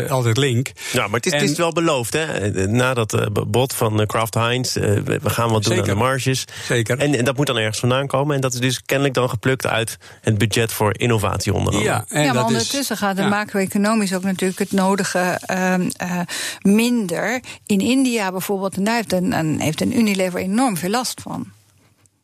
altijd 0.09 0.37
link. 0.37 0.71
Ja, 0.91 1.07
maar 1.07 1.15
het 1.15 1.25
is, 1.25 1.31
en, 1.31 1.39
het 1.39 1.49
is 1.49 1.57
wel 1.57 1.71
beloofd, 1.71 2.13
hè? 2.13 2.67
Na 2.67 2.93
dat 2.93 3.29
bod 3.47 3.73
van 3.73 4.05
Kraft 4.05 4.33
Heinz, 4.33 4.73
we 4.73 5.19
gaan 5.23 5.51
wat 5.51 5.63
doen 5.63 5.73
zeker. 5.73 5.89
aan 5.89 5.97
de 5.97 6.03
marges. 6.03 6.45
Zeker. 6.67 6.97
En, 6.97 7.15
en 7.15 7.25
dat 7.25 7.35
moet 7.39 7.48
dan 7.48 7.58
ergens 7.58 7.79
vandaan 7.79 8.08
komen. 8.08 8.36
En 8.36 8.41
dat 8.41 8.53
is 8.53 8.60
dus 8.60 8.81
kennelijk 8.86 9.15
dan 9.15 9.29
geplukt 9.29 9.67
uit 9.67 9.98
het 10.22 10.38
budget 10.38 10.72
voor 10.72 11.00
innovatie 11.00 11.53
onder 11.53 11.74
andere. 11.74 11.89
Ja, 11.89 12.05
en 12.10 12.24
ja 12.24 12.34
maar 12.34 12.46
ondertussen 12.46 12.96
is, 12.96 13.01
gaat 13.01 13.15
de 13.15 13.22
ja. 13.22 13.27
macro-economisch 13.27 14.13
ook 14.13 14.24
natuurlijk 14.24 14.60
het 14.60 14.72
nodige 14.72 15.41
uh, 15.51 15.74
uh, 15.77 16.19
minder. 16.62 17.41
In 17.65 17.79
India 17.79 18.31
bijvoorbeeld, 18.31 18.77
en 18.77 18.84
daar 18.84 18.96
heeft 18.96 19.13
een, 19.13 19.60
heeft 19.62 19.81
een 19.81 19.98
Unilever 19.98 20.39
enorm 20.39 20.77
veel 20.77 20.89
last 20.89 21.22
van. 21.22 21.51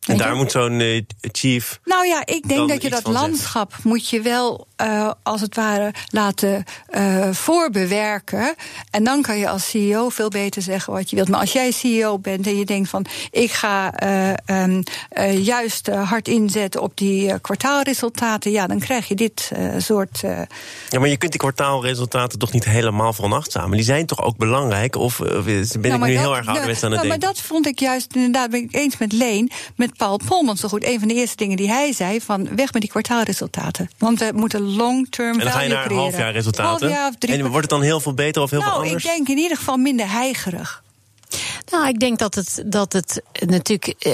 En 0.06 0.16
daar 0.16 0.36
moet 0.36 0.50
zo'n 0.50 0.80
uh, 0.80 1.02
chief. 1.20 1.80
Nou 1.84 2.06
ja, 2.06 2.22
ik 2.24 2.48
denk 2.48 2.68
dat 2.68 2.82
je 2.82 2.90
dat 2.90 3.06
landschap 3.06 3.72
moet 3.82 4.08
je 4.08 4.20
wel 4.20 4.66
uh, 4.82 5.10
als 5.22 5.40
het 5.40 5.54
ware 5.54 5.94
laten 6.10 6.64
uh, 6.90 7.28
voorbewerken. 7.30 8.54
En 8.90 9.04
dan 9.04 9.22
kan 9.22 9.38
je 9.38 9.48
als 9.48 9.70
CEO 9.70 10.08
veel 10.08 10.28
beter 10.28 10.62
zeggen 10.62 10.92
wat 10.92 11.10
je 11.10 11.16
wilt. 11.16 11.28
Maar 11.28 11.40
als 11.40 11.52
jij 11.52 11.70
CEO 11.70 12.18
bent 12.18 12.46
en 12.46 12.56
je 12.56 12.64
denkt 12.64 12.88
van 12.88 13.06
ik 13.30 13.52
ga 13.52 13.92
um, 14.46 14.82
juist 15.42 15.86
hard 15.86 16.28
inzetten 16.28 16.82
op 16.82 16.96
die 16.96 17.40
kwartaalresultaten, 17.40 18.50
ja, 18.50 18.66
dan 18.66 18.78
krijg 18.78 19.08
je 19.08 19.14
dit 19.14 19.52
soort. 19.78 20.20
Ja, 20.88 20.98
maar 20.98 21.08
je 21.08 21.16
kunt 21.16 21.30
die 21.30 21.40
kwartaalresultaten 21.40 22.38
toch 22.38 22.52
niet 22.52 22.64
helemaal 22.64 23.12
veronachtzamen. 23.12 23.76
Die 23.76 23.86
zijn 23.86 24.06
toch 24.06 24.22
ook 24.22 24.36
belangrijk? 24.36 24.96
Of 24.96 25.18
ben 25.18 25.34
nou, 25.34 25.66
ik 25.74 25.82
nu 25.82 26.14
dat, 26.14 26.22
heel 26.22 26.36
erg 26.36 26.46
ouderwets 26.46 26.82
aan 26.82 26.90
het 26.90 27.00
nou, 27.00 27.08
denken? 27.08 27.08
Maar 27.08 27.18
dat 27.18 27.40
vond 27.40 27.66
ik 27.66 27.78
juist 27.78 28.14
inderdaad 28.14 28.50
ben 28.50 28.62
ik 28.62 28.74
eens 28.74 28.96
met 28.96 29.12
Leen. 29.12 29.50
Met 29.76 29.95
Paul 29.96 30.20
Polman 30.26 30.56
zo 30.56 30.68
goed. 30.68 30.84
Een 30.84 30.98
van 30.98 31.08
de 31.08 31.14
eerste 31.14 31.36
dingen 31.36 31.56
die 31.56 31.68
hij 31.68 31.92
zei: 31.92 32.20
van 32.20 32.56
weg 32.56 32.72
met 32.72 32.82
die 32.82 32.90
kwartaalresultaten. 32.90 33.90
Want 33.98 34.18
we 34.18 34.30
moeten 34.34 34.60
long-term 34.60 35.38
En 35.38 35.44
dan 35.44 35.52
ga 35.52 35.60
je 35.60 35.68
naar 35.68 35.84
creëren. 35.84 36.02
halfjaarresultaten. 36.02 36.86
Half 36.86 36.96
jaar 36.96 37.08
of 37.08 37.14
drie 37.18 37.34
en 37.34 37.40
wordt 37.40 37.56
het 37.56 37.70
dan 37.70 37.82
heel 37.82 38.00
veel 38.00 38.14
beter 38.14 38.42
of 38.42 38.50
heel 38.50 38.60
nou, 38.60 38.72
veel 38.72 38.82
anders? 38.82 39.04
ik 39.04 39.10
denk 39.10 39.28
in 39.28 39.38
ieder 39.38 39.56
geval 39.56 39.76
minder 39.76 40.10
heigerig. 40.10 40.84
Nou, 41.70 41.88
ik 41.88 42.00
denk 42.00 42.18
dat 42.18 42.34
het, 42.34 42.62
dat 42.66 42.92
het 42.92 43.22
natuurlijk 43.46 43.94
uh, 44.06 44.12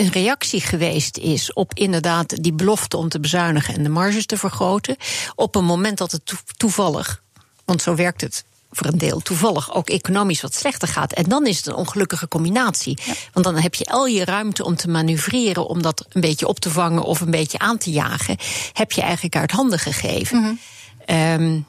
een 0.00 0.10
reactie 0.10 0.60
geweest 0.60 1.16
is 1.16 1.52
op 1.52 1.74
inderdaad 1.74 2.42
die 2.42 2.52
belofte 2.52 2.96
om 2.96 3.08
te 3.08 3.20
bezuinigen 3.20 3.74
en 3.74 3.82
de 3.82 3.88
marges 3.88 4.26
te 4.26 4.36
vergroten. 4.36 4.96
Op 5.34 5.54
een 5.54 5.64
moment 5.64 5.98
dat 5.98 6.12
het 6.12 6.34
toevallig, 6.56 7.22
want 7.64 7.82
zo 7.82 7.94
werkt 7.94 8.20
het 8.20 8.44
voor 8.70 8.86
een 8.86 8.98
deel 8.98 9.20
toevallig 9.20 9.74
ook 9.74 9.88
economisch 9.88 10.40
wat 10.40 10.54
slechter 10.54 10.88
gaat. 10.88 11.12
En 11.12 11.24
dan 11.24 11.46
is 11.46 11.56
het 11.56 11.66
een 11.66 11.74
ongelukkige 11.74 12.28
combinatie. 12.28 12.98
Ja. 13.04 13.12
Want 13.32 13.46
dan 13.46 13.56
heb 13.56 13.74
je 13.74 13.84
al 13.84 14.06
je 14.06 14.24
ruimte 14.24 14.64
om 14.64 14.76
te 14.76 14.88
manoeuvreren, 14.88 15.68
om 15.68 15.82
dat 15.82 16.06
een 16.08 16.20
beetje 16.20 16.46
op 16.46 16.60
te 16.60 16.70
vangen 16.70 17.02
of 17.02 17.20
een 17.20 17.30
beetje 17.30 17.58
aan 17.58 17.78
te 17.78 17.90
jagen, 17.90 18.36
heb 18.72 18.92
je 18.92 19.00
eigenlijk 19.00 19.36
uit 19.36 19.50
handen 19.50 19.78
gegeven. 19.78 20.38
Mm 20.38 20.58
-hmm. 21.06 21.42
um, 21.42 21.66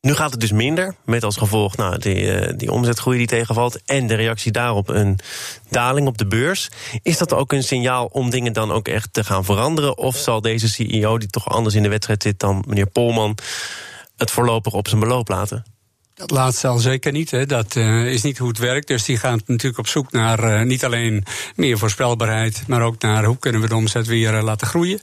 nu 0.00 0.14
gaat 0.14 0.30
het 0.30 0.40
dus 0.40 0.52
minder, 0.52 0.94
met 1.04 1.24
als 1.24 1.36
gevolg 1.36 1.76
nou, 1.76 1.98
die, 1.98 2.22
uh, 2.22 2.52
die 2.56 2.72
omzetgroei 2.72 3.18
die 3.18 3.26
tegenvalt 3.26 3.80
en 3.84 4.06
de 4.06 4.14
reactie 4.14 4.52
daarop 4.52 4.88
een 4.88 5.18
daling 5.68 6.06
op 6.06 6.18
de 6.18 6.26
beurs. 6.26 6.68
Is 7.02 7.18
dat 7.18 7.32
ook 7.32 7.52
een 7.52 7.62
signaal 7.62 8.06
om 8.06 8.30
dingen 8.30 8.52
dan 8.52 8.72
ook 8.72 8.88
echt 8.88 9.12
te 9.12 9.24
gaan 9.24 9.44
veranderen? 9.44 9.98
Of 9.98 10.16
zal 10.16 10.40
deze 10.40 10.68
CEO, 10.68 11.18
die 11.18 11.28
toch 11.28 11.48
anders 11.48 11.74
in 11.74 11.82
de 11.82 11.88
wedstrijd 11.88 12.22
zit 12.22 12.38
dan 12.38 12.64
meneer 12.66 12.86
Polman, 12.86 13.36
het 14.20 14.30
voorlopig 14.30 14.72
op 14.72 14.88
zijn 14.88 15.00
beloop 15.00 15.28
laten? 15.28 15.64
Dat 16.20 16.30
laatste 16.30 16.66
al 16.66 16.78
zeker 16.78 17.12
niet. 17.12 17.30
Hè. 17.30 17.46
Dat 17.46 17.76
uh, 17.76 18.12
is 18.12 18.22
niet 18.22 18.38
hoe 18.38 18.48
het 18.48 18.58
werkt. 18.58 18.88
Dus 18.88 19.04
die 19.04 19.16
gaat 19.16 19.40
natuurlijk 19.46 19.78
op 19.78 19.86
zoek 19.86 20.12
naar 20.12 20.44
uh, 20.44 20.62
niet 20.62 20.84
alleen 20.84 21.24
meer 21.56 21.78
voorspelbaarheid, 21.78 22.62
maar 22.66 22.82
ook 22.82 23.02
naar 23.02 23.24
hoe 23.24 23.38
kunnen 23.38 23.60
we 23.60 23.68
de 23.68 23.74
omzet 23.74 24.06
weer 24.06 24.34
uh, 24.34 24.42
laten 24.42 24.66
groeien. 24.66 25.00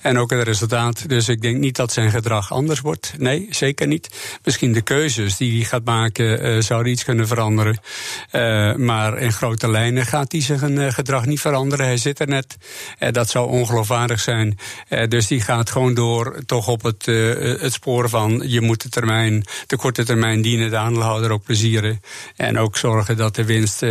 En 0.00 0.18
ook 0.18 0.30
het 0.30 0.42
resultaat. 0.42 1.08
Dus 1.08 1.28
ik 1.28 1.42
denk 1.42 1.58
niet 1.58 1.76
dat 1.76 1.92
zijn 1.92 2.10
gedrag 2.10 2.52
anders 2.52 2.80
wordt. 2.80 3.14
Nee, 3.18 3.46
zeker 3.50 3.86
niet. 3.86 4.38
Misschien 4.44 4.72
de 4.72 4.80
keuzes 4.80 5.36
die 5.36 5.56
hij 5.56 5.64
gaat 5.64 5.84
maken 5.84 6.62
zouden 6.64 6.92
iets 6.92 7.04
kunnen 7.04 7.26
veranderen. 7.26 7.80
maar 8.76 9.18
in 9.18 9.32
grote 9.32 9.70
lijnen 9.70 10.06
gaat 10.06 10.32
hij 10.32 10.40
zijn 10.40 10.92
gedrag 10.92 11.26
niet 11.26 11.40
veranderen. 11.40 11.86
Hij 11.86 11.96
zit 11.96 12.20
er 12.20 12.28
net. 12.28 12.56
dat 13.10 13.28
zou 13.28 13.48
ongeloofwaardig 13.48 14.20
zijn. 14.20 14.58
dus 15.08 15.26
die 15.26 15.40
gaat 15.40 15.70
gewoon 15.70 15.94
door 15.94 16.42
toch 16.46 16.68
op 16.68 16.82
het, 16.82 17.06
het 17.60 17.72
spoor 17.72 18.08
van 18.08 18.42
je 18.46 18.60
moet 18.60 18.82
de 18.82 18.88
termijn, 18.88 19.44
de 19.66 19.76
korte 19.76 20.04
termijn 20.04 20.42
dienen 20.42 20.57
de 20.66 20.76
aandeelhouder 20.76 21.30
ook 21.30 21.42
plezieren. 21.42 22.00
En 22.36 22.58
ook 22.58 22.76
zorgen 22.76 23.16
dat 23.16 23.34
de 23.34 23.44
winst 23.44 23.82
uh, 23.82 23.88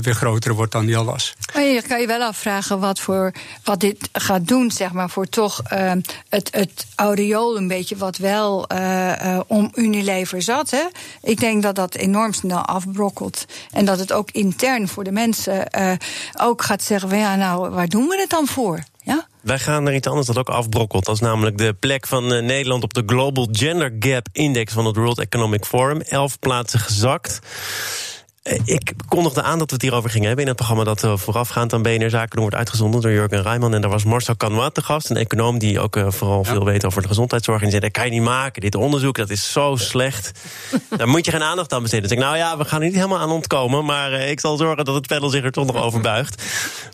weer 0.00 0.14
groter 0.14 0.54
wordt 0.54 0.72
dan 0.72 0.86
die 0.86 0.96
al 0.96 1.04
was. 1.04 1.34
Je 1.54 1.82
kan 1.88 2.00
je 2.00 2.06
wel 2.06 2.22
afvragen 2.22 2.80
wat, 2.80 3.00
voor, 3.00 3.32
wat 3.64 3.80
dit 3.80 4.08
gaat 4.12 4.48
doen, 4.48 4.70
zeg 4.70 4.92
maar, 4.92 5.10
voor 5.10 5.28
toch 5.28 5.62
uh, 5.72 5.92
het, 6.28 6.48
het 6.50 6.86
aureool 6.94 7.56
een 7.56 7.68
beetje 7.68 7.96
wat 7.96 8.16
wel 8.16 8.66
uh, 8.72 9.40
om 9.46 9.70
Unilever 9.74 10.42
zat. 10.42 10.70
Hè? 10.70 10.84
Ik 11.22 11.40
denk 11.40 11.62
dat 11.62 11.74
dat 11.74 11.94
enorm 11.94 12.32
snel 12.32 12.64
afbrokkelt. 12.64 13.44
En 13.72 13.84
dat 13.84 13.98
het 13.98 14.12
ook 14.12 14.30
intern 14.30 14.88
voor 14.88 15.04
de 15.04 15.12
mensen 15.12 15.68
ook 16.36 16.62
gaat 16.62 16.82
zeggen 16.82 17.08
van 17.08 17.18
ja, 17.18 17.36
nou, 17.36 17.70
waar 17.70 17.88
doen 17.88 18.08
we 18.08 18.20
het 18.20 18.30
dan 18.30 18.46
voor? 18.46 18.84
Wij 19.40 19.58
gaan 19.58 19.82
naar 19.82 19.94
iets 19.94 20.06
anders 20.06 20.26
dat 20.26 20.38
ook 20.38 20.48
afbrokkelt. 20.48 21.04
Dat 21.04 21.14
is 21.14 21.20
namelijk 21.20 21.58
de 21.58 21.72
plek 21.72 22.06
van 22.06 22.32
uh, 22.32 22.42
Nederland 22.42 22.82
op 22.82 22.94
de 22.94 23.02
Global 23.06 23.48
Gender 23.52 23.96
Gap 23.98 24.28
Index 24.32 24.72
van 24.72 24.86
het 24.86 24.96
World 24.96 25.18
Economic 25.18 25.64
Forum. 25.64 26.00
Elf 26.00 26.38
plaatsen 26.38 26.80
gezakt. 26.80 27.38
Ik 28.64 28.92
kondigde 29.08 29.42
aan 29.42 29.58
dat 29.58 29.68
we 29.68 29.74
het 29.74 29.82
hierover 29.82 30.10
gingen 30.10 30.26
hebben 30.26 30.44
in 30.44 30.50
het 30.50 30.60
programma 30.60 30.84
dat 30.84 31.04
uh, 31.04 31.16
voorafgaand 31.16 31.72
aan 31.72 31.82
BNR 31.82 32.10
Zaken 32.10 32.30
doen 32.30 32.40
wordt 32.40 32.56
uitgezonden 32.56 33.00
door 33.00 33.10
Jurgen 33.10 33.42
Rijman. 33.42 33.74
En 33.74 33.80
daar 33.80 33.90
was 33.90 34.04
Marcel 34.04 34.36
Canois 34.36 34.70
te 34.72 34.82
gast, 34.82 35.10
een 35.10 35.16
econoom 35.16 35.58
die 35.58 35.80
ook 35.80 35.96
uh, 35.96 36.06
vooral 36.10 36.42
ja. 36.44 36.50
veel 36.50 36.64
weet 36.64 36.84
over 36.84 37.02
de 37.02 37.08
gezondheidszorg. 37.08 37.58
En 37.58 37.62
die 37.62 37.70
zei: 37.70 37.82
dat 37.82 37.92
kan 37.92 38.04
je 38.04 38.10
niet 38.10 38.28
maken, 38.28 38.60
dit 38.60 38.74
onderzoek 38.74 39.16
dat 39.16 39.30
is 39.30 39.52
zo 39.52 39.76
slecht. 39.76 40.32
Daar 40.96 41.08
moet 41.08 41.24
je 41.24 41.30
geen 41.30 41.42
aandacht 41.42 41.72
aan 41.72 41.82
besteden. 41.82 42.08
Dus 42.08 42.18
ik, 42.18 42.24
nou 42.24 42.36
ja, 42.36 42.56
we 42.56 42.64
gaan 42.64 42.80
er 42.80 42.86
niet 42.86 42.94
helemaal 42.94 43.18
aan 43.18 43.30
ontkomen, 43.30 43.84
maar 43.84 44.12
uh, 44.12 44.30
ik 44.30 44.40
zal 44.40 44.56
zorgen 44.56 44.84
dat 44.84 44.94
het 44.94 45.06
panel 45.06 45.28
zich 45.28 45.44
er 45.44 45.52
toch 45.52 45.66
nog 45.66 45.82
over 45.82 46.00
buigt. 46.00 46.42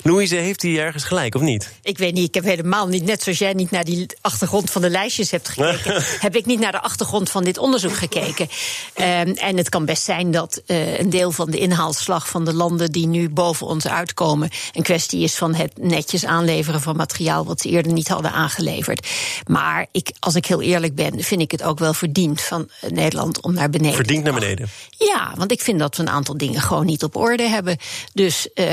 Louise, 0.03 0.37
heeft 0.37 0.63
hij 0.63 0.79
ergens 0.79 1.05
gelijk 1.05 1.35
of 1.35 1.41
niet? 1.41 1.73
Ik 1.83 1.99
weet 1.99 2.15
niet, 2.15 2.29
ik 2.29 2.35
heb 2.35 2.45
helemaal 2.45 2.89
niet, 2.89 3.05
net 3.05 3.23
zoals 3.23 3.39
jij 3.39 3.53
niet 3.53 3.71
naar 3.71 3.85
die 3.85 4.07
achtergrond 4.21 4.71
van 4.71 4.83
de 4.83 4.91
lijstjes 4.91 5.31
hebt 5.31 5.49
gekeken, 5.49 6.03
heb 6.27 6.37
ik 6.37 6.47
niet 6.47 6.61
naar 6.61 6.73
de 6.73 6.81
achtergrond 6.81 7.31
van 7.31 7.45
dit 7.45 7.59
onderzoek 7.59 7.97
gekeken. 7.97 8.49
Um, 8.97 9.05
en 9.35 9.57
het 9.57 9.69
kan 9.69 9.85
best 9.85 10.03
zijn 10.03 10.31
dat 10.31 10.63
een 10.67 11.11
deel 11.11 11.31
van 11.31 11.44
van 11.45 11.53
de 11.53 11.59
inhaalslag 11.59 12.29
van 12.29 12.45
de 12.45 12.55
landen 12.55 12.93
die 12.93 13.07
nu 13.07 13.29
boven 13.29 13.67
ons 13.67 13.89
uitkomen 13.89 14.51
een 14.73 14.83
kwestie 14.83 15.23
is 15.23 15.35
van 15.35 15.55
het 15.55 15.73
netjes 15.79 16.25
aanleveren 16.25 16.81
van 16.81 16.97
materiaal 16.97 17.45
wat 17.45 17.61
ze 17.61 17.69
eerder 17.69 17.93
niet 17.93 18.09
hadden 18.09 18.33
aangeleverd. 18.33 19.09
Maar 19.47 19.87
ik, 19.93 20.13
als 20.19 20.35
ik 20.35 20.47
heel 20.47 20.63
eerlijk 20.63 20.95
ben, 20.95 21.23
vind 21.23 21.41
ik 21.41 21.51
het 21.51 21.63
ook 21.63 21.79
wel 21.79 21.95
verdiend 21.95 22.41
van 22.41 22.69
Nederland 22.89 23.41
om 23.41 23.55
naar 23.55 23.71
beneden. 23.71 23.95
Verdiend 23.95 24.25
naar 24.25 24.35
beneden? 24.35 24.69
Ja, 24.99 25.33
want 25.37 25.53
ik 25.53 25.61
vind 25.61 25.79
dat 25.79 25.97
we 25.97 26.03
een 26.03 26.09
aantal 26.09 26.37
dingen 26.37 26.61
gewoon 26.61 26.87
niet 26.87 27.03
op 27.03 27.17
orde 27.17 27.49
hebben. 27.49 27.77
Dus 28.13 28.49
uh, 28.55 28.67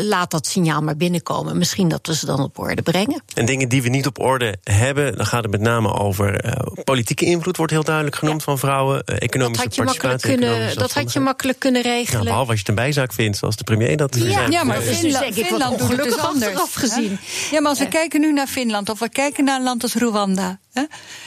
laat 0.00 0.30
dat 0.30 0.46
signaal 0.46 0.82
maar 0.82 0.96
binnenkomen. 0.96 1.58
Misschien 1.58 1.88
dat 1.88 2.06
we 2.06 2.14
ze 2.14 2.26
dan 2.26 2.40
op 2.40 2.58
orde 2.58 2.82
brengen. 2.82 3.22
En 3.34 3.46
dingen 3.46 3.68
die 3.68 3.82
we 3.82 3.88
niet 3.88 4.06
op 4.06 4.18
orde 4.18 4.56
hebben, 4.62 5.16
dan 5.16 5.26
gaat 5.26 5.42
het 5.42 5.50
met 5.50 5.60
name 5.60 5.92
over 5.92 6.44
uh, 6.44 6.52
politieke 6.84 7.24
invloed, 7.24 7.56
wordt 7.56 7.72
heel 7.72 7.84
duidelijk 7.84 8.16
genoemd 8.16 8.38
ja. 8.38 8.44
van 8.44 8.58
vrouwen. 8.58 9.02
Uh, 9.06 9.16
economische 9.18 9.64
dat 9.64 9.64
had 9.64 9.74
je 9.74 9.82
makkelijk 9.82 10.20
kunnen, 10.20 10.76
dat 10.76 10.92
had 10.92 11.12
je 11.12 11.20
makkelijk 11.20 11.58
kunnen 11.58 11.82
regelen. 11.82 12.07
Ja, 12.10 12.22
behalve 12.22 12.50
als 12.50 12.60
je 12.60 12.66
het 12.66 12.68
een 12.68 12.84
bijzaak 12.84 13.12
vindt, 13.12 13.36
zoals 13.36 13.56
de 13.56 13.64
premier 13.64 13.96
dat 13.96 14.16
ja, 14.16 14.32
zei. 14.32 14.50
Ja, 14.50 14.64
maar 14.64 14.80
Finland, 14.82 15.34
dus 15.34 15.46
Finland 15.46 15.78
doet 15.78 15.88
het 15.88 16.02
dus 16.02 16.16
anders. 16.16 16.60
Gezien. 16.72 17.18
Ja, 17.50 17.60
maar 17.60 17.70
als 17.70 17.78
we 17.78 17.88
kijken 17.88 18.20
nu 18.20 18.32
naar 18.32 18.46
Finland, 18.46 18.88
of 18.88 18.98
we 18.98 19.08
kijken 19.08 19.44
naar 19.44 19.56
een 19.56 19.62
land 19.62 19.82
als 19.82 19.94
Rwanda, 19.94 20.58
hè, 20.72 20.82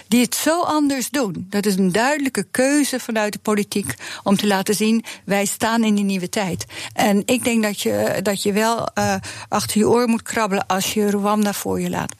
die 0.07 0.21
het 0.21 0.35
zo 0.35 0.61
anders 0.61 1.09
doen. 1.09 1.45
Dat 1.49 1.65
is 1.65 1.75
een 1.75 1.91
duidelijke 1.91 2.45
keuze 2.51 2.99
vanuit 2.99 3.33
de 3.33 3.39
politiek 3.39 3.93
om 4.23 4.35
te 4.35 4.47
laten 4.47 4.75
zien, 4.75 5.03
wij 5.25 5.45
staan 5.45 5.83
in 5.83 5.95
die 5.95 6.05
nieuwe 6.05 6.29
tijd. 6.29 6.65
En 6.93 7.23
ik 7.25 7.43
denk 7.43 7.63
dat 7.63 7.81
je, 7.81 8.19
dat 8.21 8.43
je 8.43 8.53
wel 8.53 8.89
uh, 8.97 9.15
achter 9.49 9.77
je 9.77 9.89
oor 9.89 10.07
moet 10.07 10.21
krabbelen 10.21 10.65
als 10.67 10.93
je 10.93 11.09
Rwanda 11.09 11.53
voor 11.53 11.81
je 11.81 11.89
laat. 11.89 12.13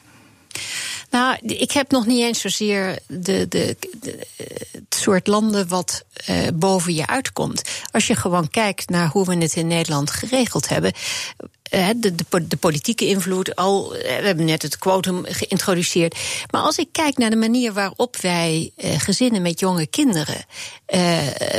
Nou, 1.10 1.36
ik 1.42 1.72
heb 1.72 1.90
nog 1.90 2.06
niet 2.06 2.20
eens 2.20 2.40
zozeer 2.40 2.98
de, 3.06 3.48
de, 3.48 3.76
soort 5.02 5.26
landen 5.26 5.68
wat 5.68 6.04
uh, 6.30 6.36
boven 6.54 6.94
je 6.94 7.06
uitkomt. 7.06 7.62
Als 7.90 8.06
je 8.06 8.16
gewoon 8.16 8.48
kijkt 8.48 8.90
naar 8.90 9.08
hoe 9.08 9.26
we 9.26 9.36
het 9.36 9.54
in 9.54 9.66
Nederland 9.66 10.10
geregeld 10.10 10.68
hebben. 10.68 10.92
De, 11.72 12.14
de, 12.14 12.46
de, 12.48 12.56
politieke 12.56 13.06
invloed, 13.06 13.56
al, 13.56 13.90
we 13.90 14.20
hebben 14.22 14.44
net 14.44 14.62
het 14.62 14.78
quotum 14.78 15.24
geïntroduceerd. 15.24 16.18
Maar 16.50 16.62
als 16.62 16.76
ik 16.78 16.88
kijk 16.92 17.18
naar 17.18 17.30
de 17.30 17.36
manier 17.36 17.72
waarop 17.72 18.16
wij 18.16 18.72
uh, 18.76 19.00
gezinnen 19.00 19.42
met 19.42 19.60
jonge 19.60 19.86
kinderen. 19.86 20.44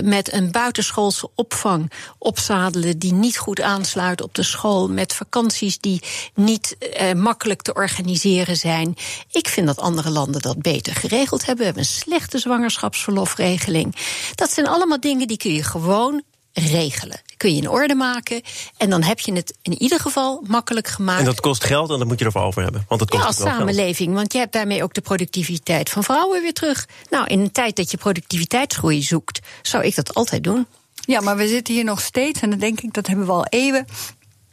Met 0.03 0.33
een 0.33 0.51
buitenschoolse 0.51 1.29
opvang 1.35 1.91
opzadelen 2.17 2.99
die 2.99 3.13
niet 3.13 3.37
goed 3.37 3.61
aansluit 3.61 4.21
op 4.21 4.35
de 4.35 4.43
school. 4.43 4.89
Met 4.89 5.13
vakanties 5.13 5.79
die 5.79 6.01
niet 6.33 6.77
makkelijk 7.15 7.61
te 7.61 7.73
organiseren 7.73 8.57
zijn. 8.57 8.95
Ik 9.31 9.47
vind 9.47 9.67
dat 9.67 9.79
andere 9.79 10.09
landen 10.09 10.41
dat 10.41 10.61
beter 10.61 10.95
geregeld 10.95 11.45
hebben. 11.45 11.57
We 11.57 11.63
hebben 11.63 11.83
een 11.83 11.89
slechte 11.89 12.37
zwangerschapsverlofregeling. 12.37 13.95
Dat 14.35 14.51
zijn 14.51 14.67
allemaal 14.67 14.99
dingen 14.99 15.27
die 15.27 15.37
kun 15.37 15.53
je 15.53 15.63
gewoon 15.63 16.23
regelen. 16.53 17.21
Kun 17.43 17.55
je 17.55 17.61
in 17.61 17.69
orde 17.69 17.95
maken. 17.95 18.41
En 18.77 18.89
dan 18.89 19.03
heb 19.03 19.19
je 19.19 19.33
het 19.33 19.53
in 19.61 19.81
ieder 19.81 19.99
geval 19.99 20.43
makkelijk 20.47 20.87
gemaakt. 20.87 21.19
En 21.19 21.25
dat 21.25 21.39
kost 21.39 21.63
geld 21.63 21.89
en 21.89 21.97
dat 21.97 22.07
moet 22.07 22.19
je 22.19 22.25
ervoor 22.25 22.41
over 22.41 22.63
hebben. 22.63 22.85
Want 22.87 23.01
het 23.01 23.09
kost 23.09 23.21
ja, 23.21 23.27
als 23.27 23.37
samenleving. 23.37 24.07
Geld. 24.07 24.13
Want 24.13 24.33
je 24.33 24.39
hebt 24.39 24.53
daarmee 24.53 24.83
ook 24.83 24.93
de 24.93 25.01
productiviteit 25.01 25.89
van 25.89 26.03
vrouwen 26.03 26.41
weer 26.41 26.53
terug. 26.53 26.87
Nou, 27.09 27.27
in 27.27 27.39
een 27.39 27.51
tijd 27.51 27.75
dat 27.75 27.91
je 27.91 27.97
productiviteitsgroei 27.97 29.01
zoekt, 29.01 29.39
zou 29.61 29.83
ik 29.83 29.95
dat 29.95 30.13
altijd 30.13 30.43
doen. 30.43 30.67
Ja, 31.05 31.21
maar 31.21 31.37
we 31.37 31.47
zitten 31.47 31.73
hier 31.73 31.83
nog 31.83 32.01
steeds, 32.01 32.41
en 32.41 32.49
dan 32.49 32.59
denk 32.59 32.81
ik, 32.81 32.93
dat 32.93 33.07
hebben 33.07 33.25
we 33.25 33.31
al 33.31 33.45
eeuwen 33.49 33.85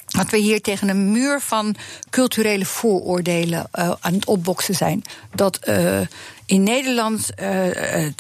dat 0.07 0.31
we 0.31 0.37
hier 0.37 0.61
tegen 0.61 0.89
een 0.89 1.13
muur 1.13 1.41
van 1.41 1.75
culturele 2.11 2.65
vooroordelen 2.65 3.69
uh, 3.75 3.93
aan 4.01 4.15
het 4.15 4.27
opboksen 4.27 4.75
zijn. 4.75 5.03
Dat 5.35 5.59
uh, 5.69 6.01
in 6.51 6.63
Nederland 6.63 7.31
uh, 7.43 7.49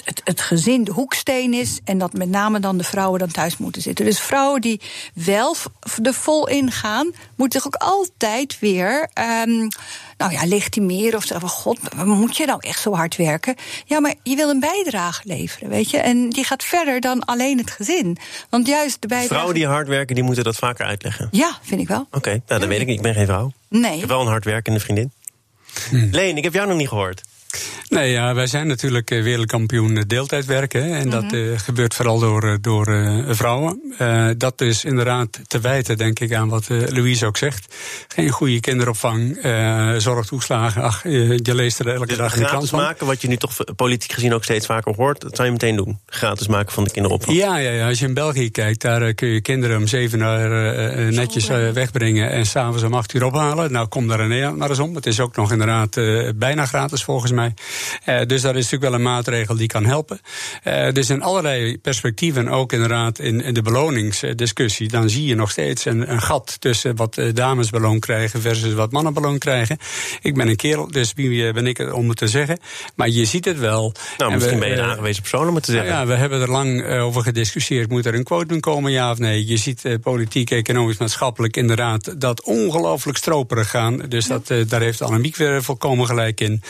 het, 0.04 0.20
het, 0.24 0.40
gezin 0.40 0.84
de 0.84 0.92
hoeksteen 0.92 1.54
is 1.54 1.80
en 1.84 1.98
dat 1.98 2.12
met 2.12 2.28
name 2.28 2.60
dan 2.60 2.78
de 2.78 2.84
vrouwen 2.84 3.18
dan 3.18 3.30
thuis 3.30 3.56
moeten 3.56 3.82
zitten. 3.82 4.04
Dus 4.04 4.20
vrouwen 4.20 4.60
die 4.60 4.80
wel 5.14 5.56
er 6.02 6.14
vol 6.14 6.48
ingaan, 6.48 7.12
moeten 7.36 7.60
zich 7.60 7.66
ook 7.66 7.82
altijd 7.82 8.58
weer. 8.58 9.10
Um, 9.46 9.68
nou 10.16 10.32
ja, 10.32 10.46
legitimeren 10.46 11.16
of 11.18 11.24
zeggen 11.24 11.48
van 11.48 11.58
god, 11.58 12.04
moet 12.04 12.36
je 12.36 12.46
nou 12.46 12.58
echt 12.60 12.80
zo 12.80 12.94
hard 12.94 13.16
werken? 13.16 13.54
Ja, 13.84 14.00
maar 14.00 14.14
je 14.22 14.36
wil 14.36 14.48
een 14.48 14.60
bijdrage 14.60 15.22
leveren, 15.24 15.68
weet 15.68 15.90
je? 15.90 15.98
En 15.98 16.30
die 16.30 16.44
gaat 16.44 16.64
verder 16.64 17.00
dan 17.00 17.24
alleen 17.24 17.58
het 17.58 17.70
gezin. 17.70 18.18
Want 18.50 18.66
juist 18.66 19.02
de 19.02 19.08
bijdrage... 19.08 19.32
Vrouwen 19.32 19.54
die 19.54 19.66
hard 19.66 19.88
werken, 19.88 20.14
die 20.14 20.24
moeten 20.24 20.44
dat 20.44 20.56
vaker 20.56 20.86
uitleggen. 20.86 21.28
Ja, 21.30 21.58
vind 21.62 21.80
ik 21.80 21.88
wel. 21.88 22.00
Oké, 22.00 22.16
okay, 22.16 22.42
nou, 22.46 22.60
dat 22.60 22.68
weet 22.68 22.80
ik 22.80 22.86
niet. 22.86 22.96
Ik 22.96 23.02
ben 23.02 23.14
geen 23.14 23.26
vrouw. 23.26 23.52
Nee. 23.68 23.94
Ik 23.94 24.00
heb 24.00 24.08
wel 24.08 24.20
een 24.20 24.26
hardwerkende 24.26 24.80
vriendin. 24.80 25.12
Hm. 25.88 26.08
Leen, 26.10 26.36
ik 26.36 26.44
heb 26.44 26.52
jou 26.52 26.68
nog 26.68 26.76
niet 26.76 26.88
gehoord. 26.88 27.22
Nee, 27.88 28.10
ja, 28.10 28.34
wij 28.34 28.46
zijn 28.46 28.66
natuurlijk 28.66 29.08
wereldkampioen 29.08 30.04
deeltijd 30.06 30.44
werken. 30.44 30.82
En 30.82 30.88
mm 30.88 31.00
-hmm. 31.00 31.10
dat 31.10 31.32
uh, 31.32 31.58
gebeurt 31.58 31.94
vooral 31.94 32.18
door, 32.18 32.58
door 32.60 32.88
uh, 32.88 33.24
vrouwen. 33.28 33.94
Uh, 33.98 34.28
dat 34.36 34.60
is 34.60 34.84
inderdaad 34.84 35.40
te 35.46 35.60
wijten, 35.60 35.96
denk 35.96 36.20
ik, 36.20 36.34
aan 36.34 36.48
wat 36.48 36.68
Louise 36.68 37.26
ook 37.26 37.36
zegt. 37.36 37.74
Geen 38.08 38.30
goede 38.30 38.60
kinderopvang, 38.60 39.38
zorgtoeslagen. 39.96 40.82
Ach, 40.82 41.02
je 41.02 41.54
leest 41.54 41.78
er 41.78 41.88
elke 41.88 42.06
dus 42.06 42.16
dag 42.16 42.34
in 42.34 42.42
de 42.42 42.46
krant 42.46 42.68
van. 42.68 42.78
maken, 42.78 43.06
wat 43.06 43.22
je 43.22 43.28
nu 43.28 43.36
toch 43.36 43.56
politiek 43.76 44.12
gezien 44.12 44.34
ook 44.34 44.44
steeds 44.44 44.66
vaker 44.66 44.94
hoort, 44.94 45.20
dat 45.20 45.36
zou 45.36 45.46
je 45.46 45.52
meteen 45.52 45.76
doen. 45.76 45.98
Gratis 46.06 46.46
maken 46.46 46.72
van 46.72 46.84
de 46.84 46.90
kinderopvang. 46.90 47.36
Ja, 47.36 47.56
ja, 47.56 47.70
ja. 47.70 47.88
als 47.88 47.98
je 47.98 48.06
in 48.06 48.14
België 48.14 48.50
kijkt, 48.50 48.80
daar 48.80 49.14
kun 49.14 49.28
je 49.28 49.40
kinderen 49.40 49.76
om 49.76 49.86
zeven 49.86 50.20
uur 50.20 51.12
netjes 51.12 51.46
wegbrengen. 51.46 52.30
En 52.30 52.46
s'avonds 52.46 52.82
om 52.82 52.94
acht 52.94 53.14
uur 53.14 53.24
ophalen. 53.24 53.72
Nou, 53.72 53.86
kom 53.86 54.08
daar 54.08 54.28
Nederland 54.28 54.56
maar 54.56 54.68
eens 54.68 54.78
om. 54.78 54.94
Het 54.94 55.06
is 55.06 55.20
ook 55.20 55.36
nog 55.36 55.52
inderdaad 55.52 55.94
bijna 56.36 56.66
gratis 56.66 57.04
volgens 57.04 57.32
mij. 57.32 57.39
Uh, 57.46 58.20
dus 58.26 58.42
dat 58.42 58.57
is 58.57 58.62
natuurlijk 58.62 58.83
wel 58.83 58.94
een 58.94 59.03
maatregel 59.03 59.57
die 59.57 59.66
kan 59.66 59.85
helpen. 59.85 60.20
Uh, 60.64 60.92
dus 60.92 61.11
in 61.11 61.22
allerlei 61.22 61.79
perspectieven, 61.79 62.48
ook 62.48 62.72
inderdaad 62.72 63.18
in, 63.18 63.42
in 63.42 63.55
de 63.55 63.62
beloningsdiscussie, 63.62 64.88
dan 64.88 65.11
zie 65.11 65.24
je 65.24 65.35
nog 65.35 65.50
steeds 65.50 65.85
een, 65.85 66.12
een 66.12 66.22
gat 66.22 66.57
tussen 66.61 66.96
wat 66.96 67.20
dames 67.35 67.70
beloon 67.70 67.98
krijgen 67.98 68.40
versus 68.40 68.72
wat 68.72 68.92
mannen 68.92 69.14
beloon 69.14 69.38
krijgen. 69.38 69.79
Ik 70.22 70.35
ben 70.35 70.48
een 70.48 70.57
kerel, 70.57 70.90
dus 70.90 71.12
wie 71.14 71.53
ben 71.53 71.66
ik 71.66 71.94
om 71.94 72.09
het 72.09 72.18
te 72.18 72.29
zeggen? 72.29 72.59
Maar 72.94 73.09
je 73.09 73.24
ziet 73.24 73.44
het 73.44 73.59
wel. 73.59 73.94
Nou, 74.18 74.33
misschien 74.33 74.55
we, 74.55 74.61
ben 74.61 74.68
je 74.68 74.76
een 74.76 74.88
aangewezen 74.90 75.20
persoon 75.22 75.48
om 75.48 75.55
het 75.55 75.64
te 75.64 75.72
zeggen. 75.72 75.90
Ja, 75.90 76.07
we 76.07 76.14
hebben 76.14 76.40
er 76.40 76.50
lang 76.50 76.85
over 76.87 77.22
gediscussieerd. 77.22 77.90
Moet 77.90 78.07
er 78.07 78.14
een 78.14 78.24
quotum 78.24 78.61
komen, 78.61 78.92
ja 78.92 79.11
of 79.11 79.18
nee? 79.18 79.46
Je 79.46 79.57
ziet 79.57 79.98
politiek, 80.03 80.50
economisch, 80.50 80.98
maatschappelijk 80.98 81.57
inderdaad 81.57 82.20
dat 82.20 82.42
ongelooflijk 82.42 83.18
stroperig 83.18 83.70
gaan. 83.70 83.96
Dus 84.09 84.26
dat, 84.26 84.53
daar 84.68 84.81
heeft 84.81 85.03
Annemiek 85.03 85.37
weer 85.37 85.62
volkomen 85.62 86.07
gelijk 86.07 86.40
in. 86.40 86.62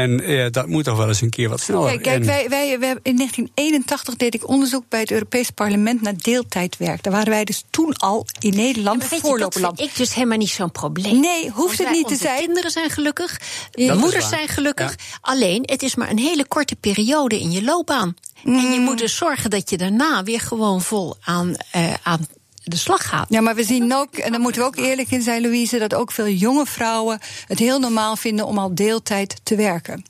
En 0.00 0.32
ja, 0.32 0.50
dat 0.50 0.66
moet 0.66 0.84
toch 0.84 0.96
wel 0.96 1.08
eens 1.08 1.20
een 1.20 1.30
keer 1.30 1.48
wat 1.48 1.60
sneller. 1.60 1.88
Kijk, 1.88 2.02
kijk 2.02 2.24
wij, 2.24 2.48
wij, 2.48 2.78
wij, 2.78 2.96
in 3.02 3.16
1981 3.16 4.16
deed 4.16 4.34
ik 4.34 4.48
onderzoek 4.48 4.84
bij 4.88 5.00
het 5.00 5.10
Europese 5.10 5.52
parlement 5.52 6.02
naar 6.02 6.16
deeltijdwerk. 6.16 7.02
Daar 7.02 7.12
waren 7.12 7.30
wij 7.30 7.44
dus 7.44 7.64
toen 7.70 7.96
al 7.96 8.26
in 8.38 8.56
Nederland 8.56 9.02
ja, 9.02 9.08
voorloperland. 9.08 9.76
Dat 9.76 9.76
vind 9.76 9.90
ik 9.90 9.96
dus 9.96 10.14
helemaal 10.14 10.38
niet 10.38 10.48
zo'n 10.48 10.72
probleem. 10.72 11.20
Nee, 11.20 11.50
hoeft 11.50 11.78
het 11.78 11.90
niet 11.90 12.08
te 12.08 12.16
zijn. 12.16 12.38
kinderen 12.38 12.70
zijn 12.70 12.90
gelukkig, 12.90 13.40
de 13.70 13.94
moeders 13.94 14.28
zijn 14.28 14.48
gelukkig. 14.48 14.90
Ja. 14.90 15.18
Alleen, 15.20 15.62
het 15.66 15.82
is 15.82 15.94
maar 15.94 16.10
een 16.10 16.18
hele 16.18 16.46
korte 16.46 16.76
periode 16.76 17.40
in 17.40 17.50
je 17.50 17.62
loopbaan. 17.62 18.16
Mm. 18.42 18.58
En 18.58 18.72
je 18.72 18.80
moet 18.80 18.98
dus 18.98 19.16
zorgen 19.16 19.50
dat 19.50 19.70
je 19.70 19.76
daarna 19.76 20.22
weer 20.22 20.40
gewoon 20.40 20.82
vol 20.82 21.16
aan, 21.20 21.54
uh, 21.76 21.94
aan 22.02 22.26
de 22.70 22.76
slag 22.76 23.08
gaat. 23.08 23.26
Ja, 23.28 23.40
maar 23.40 23.54
we 23.54 23.64
zien 23.64 23.94
ook, 23.94 24.14
en 24.14 24.30
daar 24.30 24.40
moeten 24.40 24.60
we 24.60 24.66
ook 24.66 24.76
eerlijk 24.76 25.10
in 25.10 25.22
zijn, 25.22 25.42
Louise, 25.42 25.78
dat 25.78 25.94
ook 25.94 26.12
veel 26.12 26.28
jonge 26.28 26.66
vrouwen 26.66 27.18
het 27.46 27.58
heel 27.58 27.78
normaal 27.78 28.16
vinden 28.16 28.46
om 28.46 28.58
al 28.58 28.74
deeltijd 28.74 29.40
te 29.42 29.56
werken. 29.56 30.04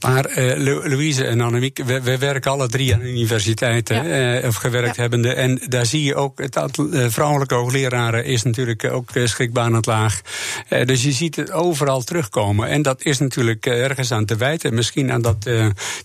Maar 0.00 0.38
uh, 0.38 0.56
Louise 0.84 1.24
en 1.24 1.40
Annemiek, 1.40 1.78
we, 1.84 2.00
we, 2.00 2.18
werken 2.18 2.50
alle 2.50 2.68
drie 2.68 2.94
aan 2.94 3.00
universiteiten, 3.00 4.08
ja. 4.08 4.40
uh, 4.40 4.48
of 4.48 4.54
gewerkt 4.54 4.96
ja. 4.96 5.02
hebbende. 5.02 5.32
En 5.32 5.60
daar 5.68 5.86
zie 5.86 6.02
je 6.02 6.14
ook, 6.14 6.38
het 6.38 6.56
aantal 6.56 6.86
uh, 6.86 7.06
vrouwelijke 7.08 7.54
hoogleraren 7.54 8.24
is 8.24 8.42
natuurlijk 8.42 8.84
ook 8.84 9.10
het 9.14 9.86
laag. 9.86 10.20
dus 10.84 11.02
je 11.02 11.12
ziet 11.12 11.36
het 11.36 11.52
overal 11.52 12.02
terugkomen. 12.02 12.68
En 12.68 12.82
dat 12.82 13.02
is 13.02 13.18
natuurlijk 13.18 13.66
ergens 13.66 14.12
aan 14.12 14.24
te 14.24 14.36
wijten. 14.36 14.74
Misschien 14.74 15.12
aan 15.12 15.22
dat 15.22 15.50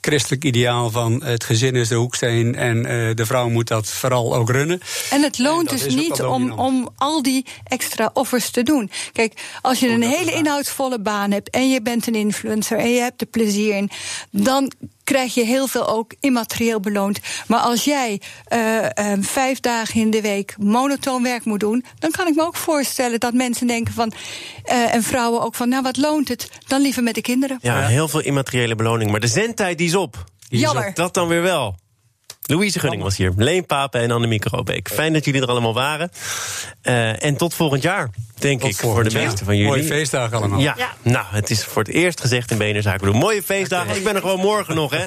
christelijk 0.02 0.44
ideaal 0.44 0.90
van 0.92 1.24
het 1.24 1.44
gezin 1.44 1.76
is 1.76 1.88
de 1.88 1.96
hoeksteen 1.96 2.56
en 2.56 2.84
de 3.16 3.26
vrouw 3.26 3.50
moet 3.50 3.68
dat 3.68 3.88
vooral 3.88 4.36
ook 4.36 4.50
runnen. 4.50 4.82
En 5.10 5.22
het 5.22 5.40
loont 5.40 5.72
en 5.72 5.78
dus 5.78 5.96
niet 5.96 6.22
om, 6.22 6.52
om 6.52 6.90
al 6.96 7.22
die 7.22 7.46
extra 7.64 8.10
offers 8.14 8.50
te 8.50 8.64
doen. 8.64 8.92
Kijk, 9.12 9.34
als 9.62 9.80
je 9.80 9.90
een 9.90 10.04
hele 10.04 10.32
inhoudsvolle 10.32 11.00
baan 11.00 11.32
hebt 11.32 11.50
en 11.50 11.70
je 11.70 11.82
bent 11.82 12.08
een 12.08 12.16
influencer 12.16 12.78
en 12.78 12.90
je 12.90 13.00
hebt 13.00 13.22
er 13.22 13.28
plezier 13.28 13.83
dan 14.32 14.72
krijg 15.04 15.34
je 15.34 15.46
heel 15.46 15.68
veel 15.68 15.88
ook 15.88 16.14
immaterieel 16.20 16.80
beloond. 16.80 17.20
Maar 17.48 17.60
als 17.60 17.84
jij 17.84 18.22
uh, 18.54 18.60
uh, 18.78 19.14
vijf 19.20 19.60
dagen 19.60 20.00
in 20.00 20.10
de 20.10 20.22
week 20.22 20.56
monotoon 20.58 21.24
werk 21.24 21.46
moet 21.46 21.60
doen, 21.60 21.86
dan 22.00 22.12
kan 22.12 22.28
ik 22.28 22.36
me 22.36 22.42
ook 22.42 22.56
voorstellen 22.56 23.20
dat 23.20 23.34
mensen 23.34 23.68
denken 23.68 23.94
van 23.94 24.14
uh, 24.66 24.94
en 24.94 25.04
vrouwen 25.04 25.42
ook 25.42 25.56
van, 25.56 25.70
nou 25.70 25.84
wat 25.84 25.98
loont 25.98 26.28
het? 26.28 26.50
Dan 26.68 26.82
liever 26.82 27.04
met 27.04 27.16
de 27.16 27.22
kinderen. 27.22 27.58
Ja, 27.62 27.88
heel 27.88 28.08
veel 28.08 28.22
immateriële 28.22 28.76
beloning, 28.76 29.12
maar 29.12 29.20
de 29.20 29.28
zendtijd 29.28 29.78
die 29.78 29.88
is 29.88 29.96
op. 29.96 30.24
Die 30.50 30.60
Jammer. 30.60 30.84
Is 30.84 30.90
op. 30.90 30.96
Dat 30.96 31.14
dan 31.14 31.28
weer 31.28 31.42
wel. 31.42 31.76
Louise 32.46 32.80
Gunning 32.80 33.02
was 33.02 33.18
hier, 33.18 33.34
Leen 33.36 33.66
Papen 33.66 34.02
en 34.02 34.12
Annemieke 34.12 34.50
Robeek. 34.50 34.90
Fijn 34.90 35.14
dat 35.14 35.26
jullie 35.26 35.42
er 35.42 35.48
allemaal 35.48 35.74
waren. 35.74 36.12
Uh, 36.84 37.24
en 37.24 37.38
tot 37.38 37.54
volgend 37.54 37.82
jaar. 37.82 38.10
Denk 38.44 38.60
Tot 38.62 38.70
ik, 38.70 38.76
voor 38.76 39.04
de 39.04 39.14
meeste 39.20 39.46
van 39.46 39.56
jullie. 39.56 39.72
Mooie 39.72 39.84
feestdagen 39.84 40.38
allemaal. 40.38 40.60
Ja. 40.60 40.74
Ja. 40.78 40.94
nou, 41.02 41.26
het 41.30 41.50
is 41.50 41.64
voor 41.64 41.82
het 41.84 41.92
eerst 41.92 42.22
gezegd 42.22 42.52
in 42.52 42.58
BNR 42.58 42.82
Zaken 42.82 43.06
doen. 43.06 43.16
Mooie 43.18 43.44
feestdagen. 43.44 43.96
Ik 43.96 44.04
ben 44.04 44.16
er 44.16 44.22
gewoon 44.22 44.40
morgen 44.40 44.76
nog, 44.76 44.92
hè. 44.92 45.06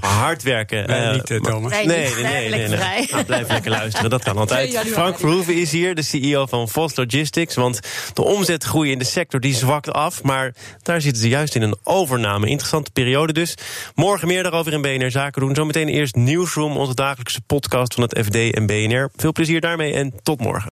Hard 0.20 0.42
werken. 0.42 0.86
Wij 0.86 1.04
Eh, 1.06 1.12
niet, 1.12 1.30
eh, 1.30 1.40
maar- 1.40 1.50
Thomas. 1.52 1.72
Nee, 1.72 1.86
nee, 1.86 2.14
nee. 2.14 2.48
nee, 2.50 2.68
nee. 2.68 2.78
Nou, 3.10 3.24
blijf 3.24 3.48
lekker 3.48 3.70
luisteren, 3.70 4.10
dat 4.10 4.22
kan 4.22 4.36
altijd. 4.42 4.58
2 4.60 4.72
januari. 4.72 4.92
Frank 5.00 5.18
Verhoeven 5.18 5.54
is 5.60 5.70
hier, 5.70 5.94
de 5.94 6.02
CEO 6.02 6.46
van 6.46 6.68
Vos 6.68 6.96
Logistics. 6.96 7.54
Want 7.54 7.80
de 8.12 8.22
omzetgroei 8.22 8.90
in 8.90 8.98
de 8.98 9.04
sector 9.04 9.40
die 9.40 9.54
zwakt 9.54 9.92
af. 9.92 10.22
Maar 10.22 10.54
daar 10.82 11.00
zitten 11.00 11.22
ze 11.22 11.28
juist 11.28 11.54
in 11.54 11.62
een 11.62 11.76
overname. 11.84 12.46
Interessante 12.48 12.90
periode 12.90 13.32
dus. 13.32 13.54
Morgen 13.94 14.28
meer 14.28 14.42
daarover 14.42 14.72
in 14.72 14.82
BNR 14.82 15.10
Zaken 15.10 15.40
doen. 15.40 15.54
Zometeen 15.54 15.88
eerst 15.88 16.14
Newsroom, 16.14 16.76
onze 16.76 16.94
dagelijkse 16.94 17.40
podcast 17.40 17.94
van 17.94 18.02
het 18.02 18.18
FD 18.26 18.34
en 18.54 18.66
BNR. 18.66 19.10
Veel 19.16 19.32
plezier 19.32 19.60
daarmee 19.60 19.92
en 19.92 20.12
tot 20.22 20.40
morgen. 20.40 20.71